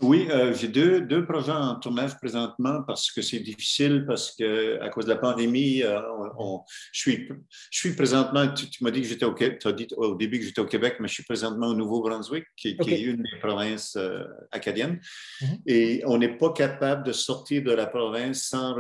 Oui, 0.00 0.28
euh, 0.30 0.54
j'ai 0.54 0.68
deux, 0.68 1.00
deux, 1.00 1.26
projets 1.26 1.50
en 1.50 1.74
tournage 1.74 2.16
présentement 2.18 2.82
parce 2.86 3.10
que 3.10 3.20
c'est 3.20 3.40
difficile, 3.40 4.04
parce 4.06 4.34
que 4.36 4.80
à 4.80 4.90
cause 4.90 5.06
de 5.06 5.10
la 5.10 5.16
pandémie, 5.16 5.82
euh, 5.82 6.00
on, 6.38 6.60
je, 6.92 7.00
suis, 7.00 7.28
je 7.70 7.78
suis 7.78 7.96
présentement, 7.96 8.46
tu, 8.52 8.68
m'as 8.84 8.92
dit 8.92 9.02
que 9.02 9.08
j'étais 9.08 9.24
au 9.24 9.34
Québec, 9.34 9.58
tu 9.60 9.66
as 9.66 9.72
dit 9.72 9.88
au 9.96 10.14
début 10.14 10.38
que 10.38 10.44
j'étais 10.44 10.60
au 10.60 10.66
Québec, 10.66 10.96
mais 11.00 11.08
je 11.08 11.14
suis 11.14 11.24
présentement 11.24 11.68
au 11.68 11.74
Nouveau-Brunswick, 11.74 12.44
qui, 12.56 12.76
est 12.80 13.00
une 13.00 13.22
des 13.22 13.38
provinces 13.40 13.96
euh, 13.96 14.22
acadiennes. 14.52 15.00
Mhm. 15.40 15.58
Et 15.66 16.02
on 16.06 16.18
n'est 16.18 16.36
pas 16.36 16.52
capable 16.52 17.04
de 17.04 17.12
sortir 17.12 17.64
de 17.64 17.72
la 17.72 17.86
province 17.86 18.44
sans 18.44 18.74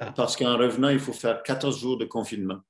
ah. 0.00 0.12
parce 0.12 0.36
qu'en 0.36 0.56
revenant, 0.56 0.88
il 0.88 0.98
faut 0.98 1.12
faire 1.12 1.42
14 1.42 1.80
jours 1.80 1.98
de 1.98 2.04
confinement. 2.04 2.60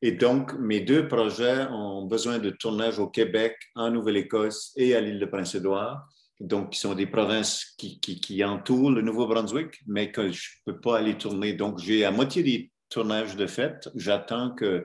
Et 0.00 0.12
donc, 0.12 0.52
mes 0.58 0.80
deux 0.80 1.08
projets 1.08 1.66
ont 1.70 2.06
besoin 2.06 2.38
de 2.38 2.50
tournage 2.50 2.98
au 2.98 3.08
Québec, 3.08 3.56
en 3.74 3.90
Nouvelle-Écosse 3.90 4.72
et 4.76 4.94
à 4.94 5.00
l'île 5.00 5.18
de 5.18 5.26
Prince-Édouard 5.26 6.06
donc 6.40 6.70
qui 6.70 6.78
sont 6.78 6.94
des 6.94 7.06
provinces 7.06 7.64
qui, 7.76 8.44
entourent 8.44 8.90
le 8.90 9.02
Nouveau-Brunswick, 9.02 9.80
mais 9.86 10.12
que 10.12 10.30
je 10.30 10.48
ne 10.66 10.72
peux 10.72 10.80
pas 10.80 10.98
aller 10.98 11.18
tourner. 11.18 11.52
Donc, 11.52 11.78
j'ai 11.78 12.04
à 12.04 12.10
moitié 12.10 12.42
des 12.42 12.70
tournages 12.88 13.36
de 13.36 13.46
fait. 13.46 13.88
J'attends 13.96 14.54
que, 14.54 14.84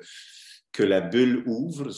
que 0.72 0.84
la 0.84 1.02
bulle 1.02 1.44
ouvre. 1.46 1.90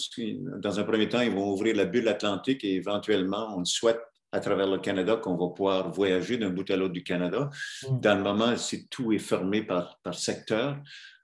Dans 0.59 0.79
un 0.79 0.83
premier 0.83 1.07
temps, 1.07 1.21
ils 1.21 1.31
vont 1.31 1.51
ouvrir 1.51 1.75
la 1.75 1.85
bulle 1.85 2.07
atlantique 2.07 2.63
et 2.63 2.75
éventuellement, 2.75 3.55
on 3.57 3.63
souhaite 3.63 4.01
à 4.35 4.39
travers 4.41 4.67
le 4.67 4.77
Canada 4.79 5.15
qu'on 5.15 5.37
va 5.37 5.47
pouvoir 5.53 5.91
voyager 5.91 6.37
d'un 6.37 6.49
bout 6.49 6.69
à 6.69 6.75
l'autre 6.75 6.93
du 6.93 7.03
Canada. 7.03 7.49
Mm. 7.83 7.99
Dans 8.01 8.15
le 8.17 8.23
moment, 8.23 8.57
c'est 8.57 8.89
tout 8.89 9.13
est 9.13 9.19
fermé 9.19 9.63
par, 9.63 9.97
par 10.03 10.13
secteur. 10.13 10.77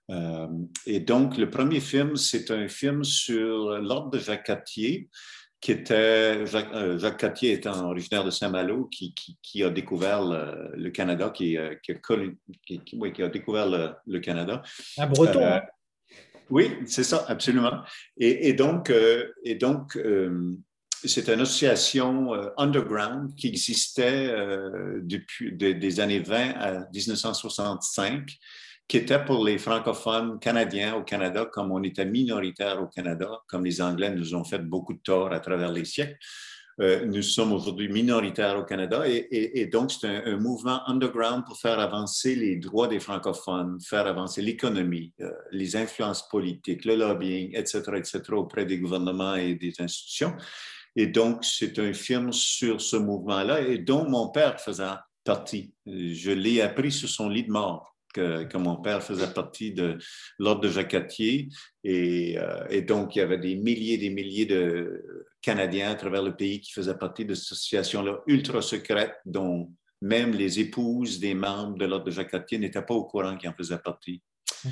Euh, 0.10 0.48
et 0.86 1.02
donc, 1.02 1.38
le 1.38 1.50
premier 1.50 1.82
film, 1.82 2.16
c'est 2.16 2.52
un 2.52 2.70
film 2.70 3.04
sur 3.04 3.80
l'ordre 3.82 4.12
de 4.12 4.20
Jacques 4.20 4.46
Cartier 4.46 5.10
qui 5.60 5.74
était, 5.74 6.48
Jacques, 6.48 6.74
euh, 6.74 6.98
Jacques 6.98 7.18
Cartier 7.18 7.52
étant 7.52 7.88
originaire 7.88 8.24
de 8.24 8.32
Saint-Malo, 8.32 8.86
qui, 8.86 9.14
qui, 9.44 9.64
a 9.64 9.70
découvert 9.70 10.22
le, 10.24 10.90
Canada, 10.90 11.30
qui, 11.30 11.56
euh, 11.56 11.76
qui, 11.84 11.92
a, 11.92 11.98
oui, 12.94 13.14
a, 13.20 13.28
découvert 13.28 13.68
le, 14.08 14.20
Canada. 14.20 14.64
Un 14.98 15.08
breton. 15.08 15.46
Hein? 15.46 15.62
oui, 16.50 16.78
c'est 16.88 17.04
ça, 17.04 17.26
absolument. 17.28 17.84
Et, 18.18 18.50
et 18.50 18.54
donc, 18.54 18.92
et 19.44 19.56
donc 19.56 19.96
c'est 21.04 21.30
une 21.30 21.42
association 21.42 22.32
underground 22.58 23.36
qui 23.36 23.48
existait 23.48 24.34
depuis 25.02 25.54
des 25.54 26.00
années 26.00 26.20
20 26.20 26.52
à 26.52 26.88
1965 26.94 28.38
qui 28.92 28.98
était 28.98 29.24
pour 29.24 29.46
les 29.46 29.58
francophones 29.58 30.38
canadiens 30.38 30.96
au 30.96 31.04
Canada, 31.04 31.46
comme 31.46 31.72
on 31.72 31.82
était 31.82 32.04
minoritaire 32.04 32.82
au 32.82 32.88
Canada, 32.88 33.42
comme 33.48 33.64
les 33.64 33.82
Anglais 33.82 34.14
nous 34.14 34.36
ont 34.36 34.44
fait 34.44 34.60
beaucoup 34.60 34.92
de 34.92 35.00
tort 35.00 35.32
à 35.32 35.40
travers 35.40 35.72
les 35.72 35.86
siècles. 35.86 36.18
Euh, 36.82 37.06
nous 37.06 37.22
sommes 37.22 37.54
aujourd'hui 37.54 37.88
minoritaires 37.88 38.58
au 38.58 38.64
Canada 38.64 39.04
et, 39.06 39.66
donc 39.68 39.94
c'est 39.94 40.08
un, 40.08 40.36
mouvement 40.36 40.82
underground 40.90 41.46
pour 41.46 41.58
faire 41.58 41.80
avancer 41.80 42.36
les 42.36 42.58
droits 42.58 42.90
des 42.90 43.00
francophones, 43.00 43.80
faire 43.80 44.08
avancer 44.08 44.42
l'économie, 44.42 45.14
euh, 45.22 45.32
les 45.52 45.78
influences 45.78 46.28
politiques, 46.28 46.84
le 46.84 46.98
lobbying, 46.98 47.56
etc., 47.56 47.80
etc., 47.96 48.22
auprès 48.32 48.66
des 48.66 48.78
gouvernements 48.78 49.36
et 49.36 49.56
des 49.56 49.74
institutions. 49.80 50.34
Et 50.96 51.08
donc, 51.08 51.46
c'est 51.46 51.80
un 51.80 51.94
film 51.94 52.32
sur 52.34 52.82
ce 52.82 52.98
mouvement-là 52.98 53.62
et 53.62 53.78
dont 53.78 54.10
mon 54.10 54.30
père 54.30 54.60
faisait 54.60 54.84
partie. 55.24 55.74
Je 55.86 56.32
l'ai 56.32 56.62
appris 56.62 56.92
sur 56.92 57.10
son 57.10 57.30
lit 57.30 57.44
de 57.44 57.52
mort 57.52 57.96
que, 58.14 58.58
mon 58.58 58.78
père 58.78 59.02
faisait 59.02 59.34
partie 59.34 59.72
de 59.72 59.98
l'ordre 60.38 60.62
de 60.62 60.70
Jacatier. 60.70 61.50
Et, 61.84 62.38
euh, 62.38 62.66
et, 62.70 62.82
donc, 62.82 63.16
il 63.16 63.20
y 63.20 63.22
avait 63.22 63.38
des 63.38 63.56
milliers 63.56 63.94
et 63.94 63.98
des 63.98 64.10
milliers 64.10 64.46
de 64.46 65.30
Canadiens 65.42 65.92
à 65.92 65.96
travers 65.96 66.22
le 66.22 66.36
pays 66.36 66.60
qui 66.60 66.72
faisaient 66.72 66.98
partie 66.98 67.26
de 67.26 67.34
cette 67.34 67.54
association-là 67.54 68.20
ultra 68.28 68.62
secrète, 68.62 69.16
dont 69.26 69.72
même 70.02 70.34
les 70.34 70.60
épouses 70.60 71.20
des 71.20 71.34
membres 71.34 71.78
de 71.78 71.86
l'ordre 71.86 72.06
de 72.06 72.12
Jacatier 72.12 72.58
n'étaient 72.58 72.82
pas 72.82 72.96
au 72.96 73.06
courant 73.06 73.38
qu'ils 73.38 73.50
en 73.50 73.54
faisaient 73.54 73.80
partie. 73.80 74.22
Hmm. 74.64 74.70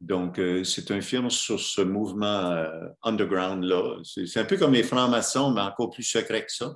Donc, 0.00 0.38
euh, 0.38 0.64
c'est 0.64 0.90
un 0.90 1.00
film 1.00 1.30
sur 1.30 1.60
ce 1.60 1.80
mouvement 1.80 2.50
euh, 2.50 2.88
underground-là. 3.02 3.98
C'est 4.04 4.40
un 4.40 4.44
peu 4.44 4.56
comme 4.56 4.72
les 4.72 4.82
francs-maçons, 4.82 5.52
mais 5.52 5.60
encore 5.60 5.90
plus 5.90 6.02
secret 6.02 6.44
que 6.44 6.52
ça. 6.52 6.74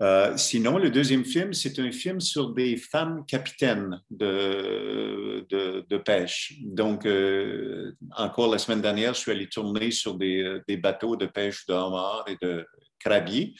Euh, 0.00 0.36
sinon, 0.36 0.78
le 0.78 0.90
deuxième 0.90 1.24
film, 1.24 1.52
c'est 1.52 1.78
un 1.78 1.92
film 1.92 2.20
sur 2.20 2.52
des 2.52 2.76
femmes 2.76 3.24
capitaines 3.26 4.00
de, 4.10 5.46
de, 5.48 5.96
pêche. 5.98 6.54
Donc, 6.64 7.06
euh, 7.06 7.92
encore 8.16 8.50
la 8.50 8.58
semaine 8.58 8.80
dernière, 8.80 9.14
je 9.14 9.20
suis 9.20 9.30
allé 9.30 9.48
tourner 9.48 9.92
sur 9.92 10.16
des, 10.16 10.60
des 10.66 10.76
bateaux 10.76 11.14
de 11.14 11.26
pêche 11.26 11.66
de 11.66 11.74
homards 11.74 12.24
et 12.26 12.36
de 12.42 12.66
crabiers, 12.98 13.54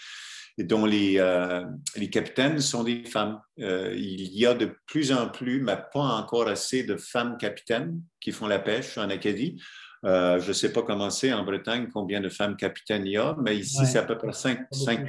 dont 0.59 0.85
les, 0.85 1.19
euh, 1.19 1.63
les 1.97 2.11
capitaines 2.11 2.59
sont 2.59 2.83
des 2.83 3.05
femmes. 3.05 3.41
il 3.57 4.37
y 4.37 4.45
a 4.45 4.55
de 4.55 4.75
plus 4.87 5.13
en 5.13 5.29
plus, 5.29 5.63
mais 5.63 5.77
pas 5.93 6.01
encore 6.01 6.49
assez, 6.49 6.83
de 6.83 6.97
femmes 6.97 7.37
capitaines 7.39 8.01
qui 8.21 8.33
font 8.33 8.49
la 8.49 8.59
pêche 8.59 8.99
en 8.99 9.11
Acadie. 9.11 9.63
je 10.03 10.49
ne 10.49 10.53
sais 10.53 10.73
pas 10.73 10.83
comment 10.83 11.11
c'est 11.11 11.33
en 11.33 11.45
Bretagne, 11.45 11.89
combien 11.93 12.21
de 12.21 12.31
femmes 12.31 12.57
capitaines 12.57 13.07
il 13.07 13.13
y 13.13 13.17
a, 13.17 13.37
mais 13.41 13.57
ici, 13.57 13.87
c'est 13.87 13.99
à 13.99 14.05
peu 14.05 14.19
près 14.19 14.33
5, 14.33 14.67
5 14.73 15.07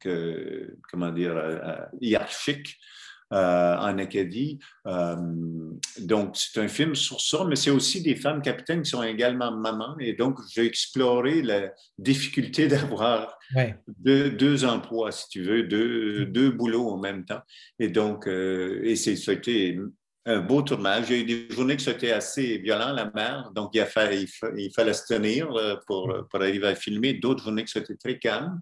euh, 0.06 0.68
comment 0.92 1.12
dire, 1.12 1.36
euh, 1.36 1.60
euh, 1.64 1.86
hiérarchique. 2.02 2.78
Euh, 3.34 3.76
en 3.76 3.98
Acadie. 3.98 4.58
Euh, 4.86 5.18
donc, 6.00 6.38
c'est 6.38 6.62
un 6.62 6.70
film 6.70 6.96
sur 6.96 7.20
ça, 7.20 7.44
mais 7.44 7.58
c'est 7.58 7.72
aussi 7.72 8.02
des 8.02 8.16
femmes 8.16 8.42
capitaines 8.42 8.84
qui 8.84 8.90
sont 8.90 9.04
également 9.04 9.52
mamans. 9.52 9.98
Et 10.00 10.14
donc, 10.14 10.40
j'ai 10.56 10.66
exploré 10.66 11.42
la 11.42 11.74
difficulté 11.98 12.68
d'avoir 12.70 13.38
deux, 13.98 14.64
emplois, 14.64 15.12
si 15.12 15.28
tu 15.28 15.44
veux, 15.44 15.64
deux, 15.64 16.22
mm. 16.22 16.32
deux 16.32 16.52
boulots 16.52 16.88
en 16.88 17.00
même 17.00 17.26
temps. 17.26 17.42
Et 17.80 17.90
donc, 17.90 18.30
euh, 18.30 18.80
et 18.86 18.96
c'est, 18.96 19.18
ça 19.18 19.32
a 19.32 19.34
été 19.34 19.78
un 20.26 20.40
beau 20.40 20.62
tournage. 20.62 21.12
A 21.12 21.16
eu 21.16 21.26
des 21.26 21.50
journées 21.50 21.76
qui 21.76 21.90
été 21.90 22.14
assez 22.14 22.60
violentes, 22.60 22.96
la 22.96 23.12
mer, 23.14 23.52
donc 23.54 23.72
il, 23.74 23.82
a 23.82 23.86
fallu, 23.86 24.26
il, 24.56 24.72
fallait 24.74 24.94
se 24.94 25.06
tenir 25.06 25.50
pour, 25.86 26.08
mm. 26.08 26.28
pour 26.30 26.42
arriver 26.42 26.68
à 26.68 26.76
filmer. 26.76 27.14
D'autres 27.14 27.44
journées 27.44 27.66
qui 27.66 27.78
été 27.78 27.98
très 27.98 28.20
calmes. 28.20 28.62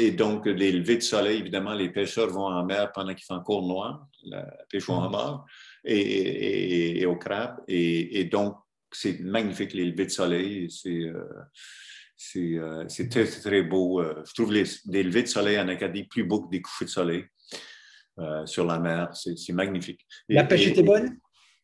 Et 0.00 0.12
donc, 0.12 0.46
les 0.46 0.72
levées 0.72 0.96
de 0.96 1.02
soleil, 1.02 1.40
évidemment, 1.40 1.74
les 1.74 1.90
pêcheurs 1.90 2.28
vont 2.28 2.46
en 2.46 2.64
mer 2.64 2.90
pendant 2.92 3.14
qu'il 3.14 3.26
fait 3.26 3.34
encore 3.34 3.62
noir, 3.62 4.08
la 4.24 4.46
pêche 4.70 4.88
au 4.88 4.94
homard 4.94 5.44
et, 5.84 7.04
au 7.04 7.16
crabe. 7.16 7.60
Et, 7.68 8.24
donc, 8.24 8.56
c'est 8.90 9.20
magnifique, 9.20 9.74
les 9.74 9.84
levées 9.84 10.06
de 10.06 10.10
soleil. 10.10 10.70
C'est 10.70 11.02
euh, 11.02 11.22
euh, 12.36 12.86
très, 13.10 13.26
très 13.26 13.62
beau. 13.62 14.00
Euh, 14.00 14.22
je 14.26 14.32
trouve 14.32 14.54
les, 14.54 14.64
les 14.86 15.02
levées 15.02 15.24
de 15.24 15.28
soleil 15.28 15.60
en 15.60 15.68
Acadie 15.68 16.04
plus 16.04 16.24
beaux 16.24 16.46
que 16.46 16.50
des 16.50 16.62
couchers 16.62 16.86
de 16.86 16.90
soleil 16.90 17.24
sur 18.46 18.64
la 18.64 18.78
mer. 18.78 19.10
C'est 19.14 19.52
magnifique. 19.52 20.06
La 20.30 20.44
pêche 20.44 20.66
était 20.66 20.82
bonne? 20.82 21.18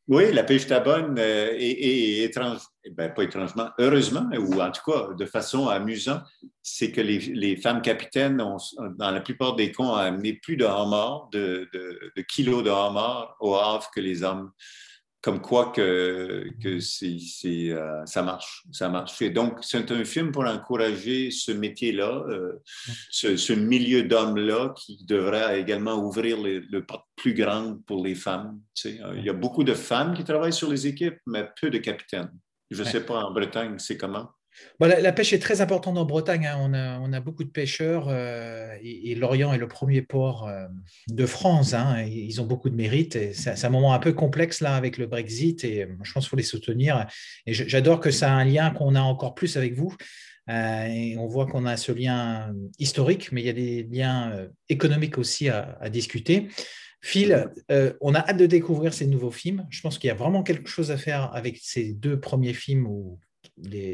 Oui, 0.09 0.33
la 0.33 0.45
pêche 0.45 0.65
était 0.67 0.81
bonne 0.81 1.19
et, 1.19 2.23
étrange, 2.23 2.61
ben, 2.93 3.13
pas 3.13 3.25
étrangement, 3.25 3.71
heureusement, 3.79 4.29
ou 4.39 4.61
en 4.61 4.71
tout 4.71 4.89
cas 4.89 5.15
de 5.15 5.27
façon 5.27 5.67
amusante, 5.67 6.23
c'est 6.63 6.93
que 6.93 7.01
les, 7.01 7.57
femmes 7.57 7.83
capitaines, 7.83 8.41
ont, 8.41 8.57
dans 8.99 9.11
la 9.11 9.21
plupart 9.21 9.57
des 9.57 9.73
cas, 9.73 9.83
ont 9.83 9.95
amené 9.95 10.35
plus 10.35 10.57
de 10.57 10.65
homards, 10.65 11.29
de, 11.33 11.69
de, 11.73 12.23
kilos 12.23 12.63
de 12.63 12.71
homards 12.71 13.37
au 13.41 13.57
Havre 13.57 13.91
que 13.93 14.01
les 14.01 14.23
hommes 14.23 14.53
comme 15.27 15.41
quoi 15.41 15.73
que, 15.73 16.47
euh, 16.71 18.07
ça 18.07 18.23
marche, 18.23 18.63
ça 18.71 18.89
marche. 18.89 19.21
Et 19.21 19.31
donc, 19.31 19.59
c'est 19.61 19.91
un 19.91 20.05
film 20.05 20.31
pour 20.31 20.45
encourager 20.45 21.33
ce 21.33 21.51
métier-là, 21.51 22.23
euh, 22.29 22.63
ce, 23.11 23.53
milieu 23.53 24.05
d'hommes-là 24.05 24.73
qui 24.77 25.05
devrait 25.05 25.61
également 25.61 25.97
ouvrir 25.97 26.37
le 26.41 26.79
porte 26.85 27.07
plus 27.17 27.35
grande 27.35 27.85
pour 27.87 28.05
les 28.05 28.15
femmes. 28.15 28.61
Il 28.85 29.25
y 29.25 29.29
a 29.29 29.33
beaucoup 29.33 29.65
de 29.65 29.75
femmes 29.75 30.15
qui 30.15 30.23
travaillent 30.23 30.53
sur 30.53 30.71
les 30.71 30.87
équipes, 30.87 31.19
mais 31.27 31.51
peu 31.61 31.71
de 31.71 31.79
capitaines. 31.79 32.31
Je 32.71 32.85
ne 32.85 32.89
sais 32.89 33.05
pas 33.05 33.25
en 33.25 33.33
Bretagne, 33.33 33.81
c'est 33.81 33.97
comment? 33.97 34.31
La, 34.81 35.13
pêche 35.13 35.33
est 35.33 35.39
très 35.39 35.61
importante 35.61 35.97
en 35.97 36.05
Bretagne. 36.05 36.47
Hein. 36.47 37.01
On, 37.03 37.13
a, 37.13 37.21
beaucoup 37.21 37.45
de 37.45 37.51
pêcheurs 37.51 38.09
euh, 38.09 38.75
et, 38.83 39.15
Lorient 39.15 39.53
est 39.53 39.59
le 39.59 39.69
premier 39.69 40.03
port 40.03 40.47
euh, 40.49 40.67
de 41.09 41.27
France. 41.27 41.75
Hein. 41.75 42.03
Ils 42.03 42.41
ont 42.41 42.47
beaucoup 42.47 42.69
de 42.69 42.77
mérite. 42.77 43.33
C'est 43.33 43.65
un 43.65 43.71
moment 43.71 43.95
un 43.95 43.99
peu 43.99 44.13
complexe 44.13 44.61
là 44.61 44.75
avec 44.77 44.99
le 44.99 45.07
Brexit 45.07 45.65
et 45.65 45.85
euh, 45.85 45.87
je 46.03 46.13
pense 46.13 46.25
qu'il 46.25 46.31
faut 46.31 46.37
les 46.37 46.43
soutenir. 46.43 47.07
Et 47.47 47.55
j'adore 47.55 48.01
que 48.01 48.11
ça 48.11 48.31
a 48.31 48.35
un 48.35 48.45
lien 48.45 48.71
qu'on 48.71 48.95
a 48.95 49.01
encore 49.01 49.35
plus 49.35 49.57
avec 49.57 49.75
vous. 49.75 49.95
on 50.49 51.27
voit 51.27 51.47
qu'on 51.47 51.65
a 51.67 51.77
ce 51.77 51.93
lien 51.93 52.55
historique, 52.79 53.33
mais 53.33 53.41
il 53.43 53.47
y 53.47 53.51
a 53.51 53.55
des 53.55 53.83
liens 53.91 54.49
économiques 54.69 55.19
aussi 55.19 55.49
à, 55.49 55.79
à 55.81 55.89
discuter. 55.89 56.49
Phil, 57.03 57.51
on 58.01 58.15
a 58.15 58.19
hâte 58.19 58.37
de 58.37 58.47
découvrir 58.47 58.93
ces 58.93 59.07
nouveaux 59.07 59.31
films. 59.31 59.67
Je 59.71 59.81
pense 59.81 59.99
qu'il 59.99 60.09
y 60.09 60.11
a 60.11 60.15
vraiment 60.15 60.43
quelque 60.43 60.69
chose 60.69 60.91
à 60.91 60.97
faire 60.97 61.35
avec 61.35 61.59
ces 61.63 61.93
deux 61.93 62.19
premiers 62.19 62.55
films 62.55 62.87
où 62.87 63.19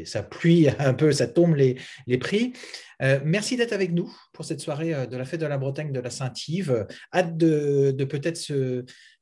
ça 0.05 0.23
pluie 0.23 0.67
un 0.79 0.93
peu, 0.93 1.11
ça 1.11 1.27
tombe 1.27 1.55
les, 1.55 1.77
prix. 2.17 2.53
Euh, 3.01 3.19
merci 3.23 3.57
d'être 3.57 3.73
avec 3.73 3.91
nous 3.91 4.13
pour 4.31 4.45
cette 4.45 4.59
soirée 4.59 4.93
euh, 4.93 5.05
de 5.05 5.17
la 5.17 5.25
fête 5.25 5.41
de 5.41 5.45
la 5.45 5.57
Bretagne 5.57 5.91
de 5.91 5.99
la 5.99 6.09
Saint-Yves. 6.09 6.87
Hâte 7.13 7.37
de, 7.37 8.03
peut-être 8.03 8.51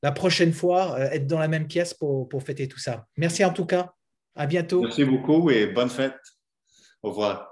la 0.03 0.11
prochaine 0.11 0.53
fois 0.53 0.99
euh, 0.99 1.09
être 1.11 1.27
dans 1.27 1.39
la 1.39 1.47
même 1.47 1.67
pièce 1.67 1.93
pour, 1.93 2.27
pour 2.27 2.43
fêter 2.43 2.67
tout 2.67 2.79
ça. 2.79 3.05
Merci 3.17 3.43
en 3.45 3.53
tout 3.53 3.65
cas. 3.65 3.93
À 4.35 4.45
bientôt. 4.45 4.83
Merci 4.83 5.03
beaucoup 5.03 5.49
et 5.49 5.67
bonne 5.67 5.89
fête. 5.89 6.15
Au 7.03 7.09
revoir. 7.09 7.50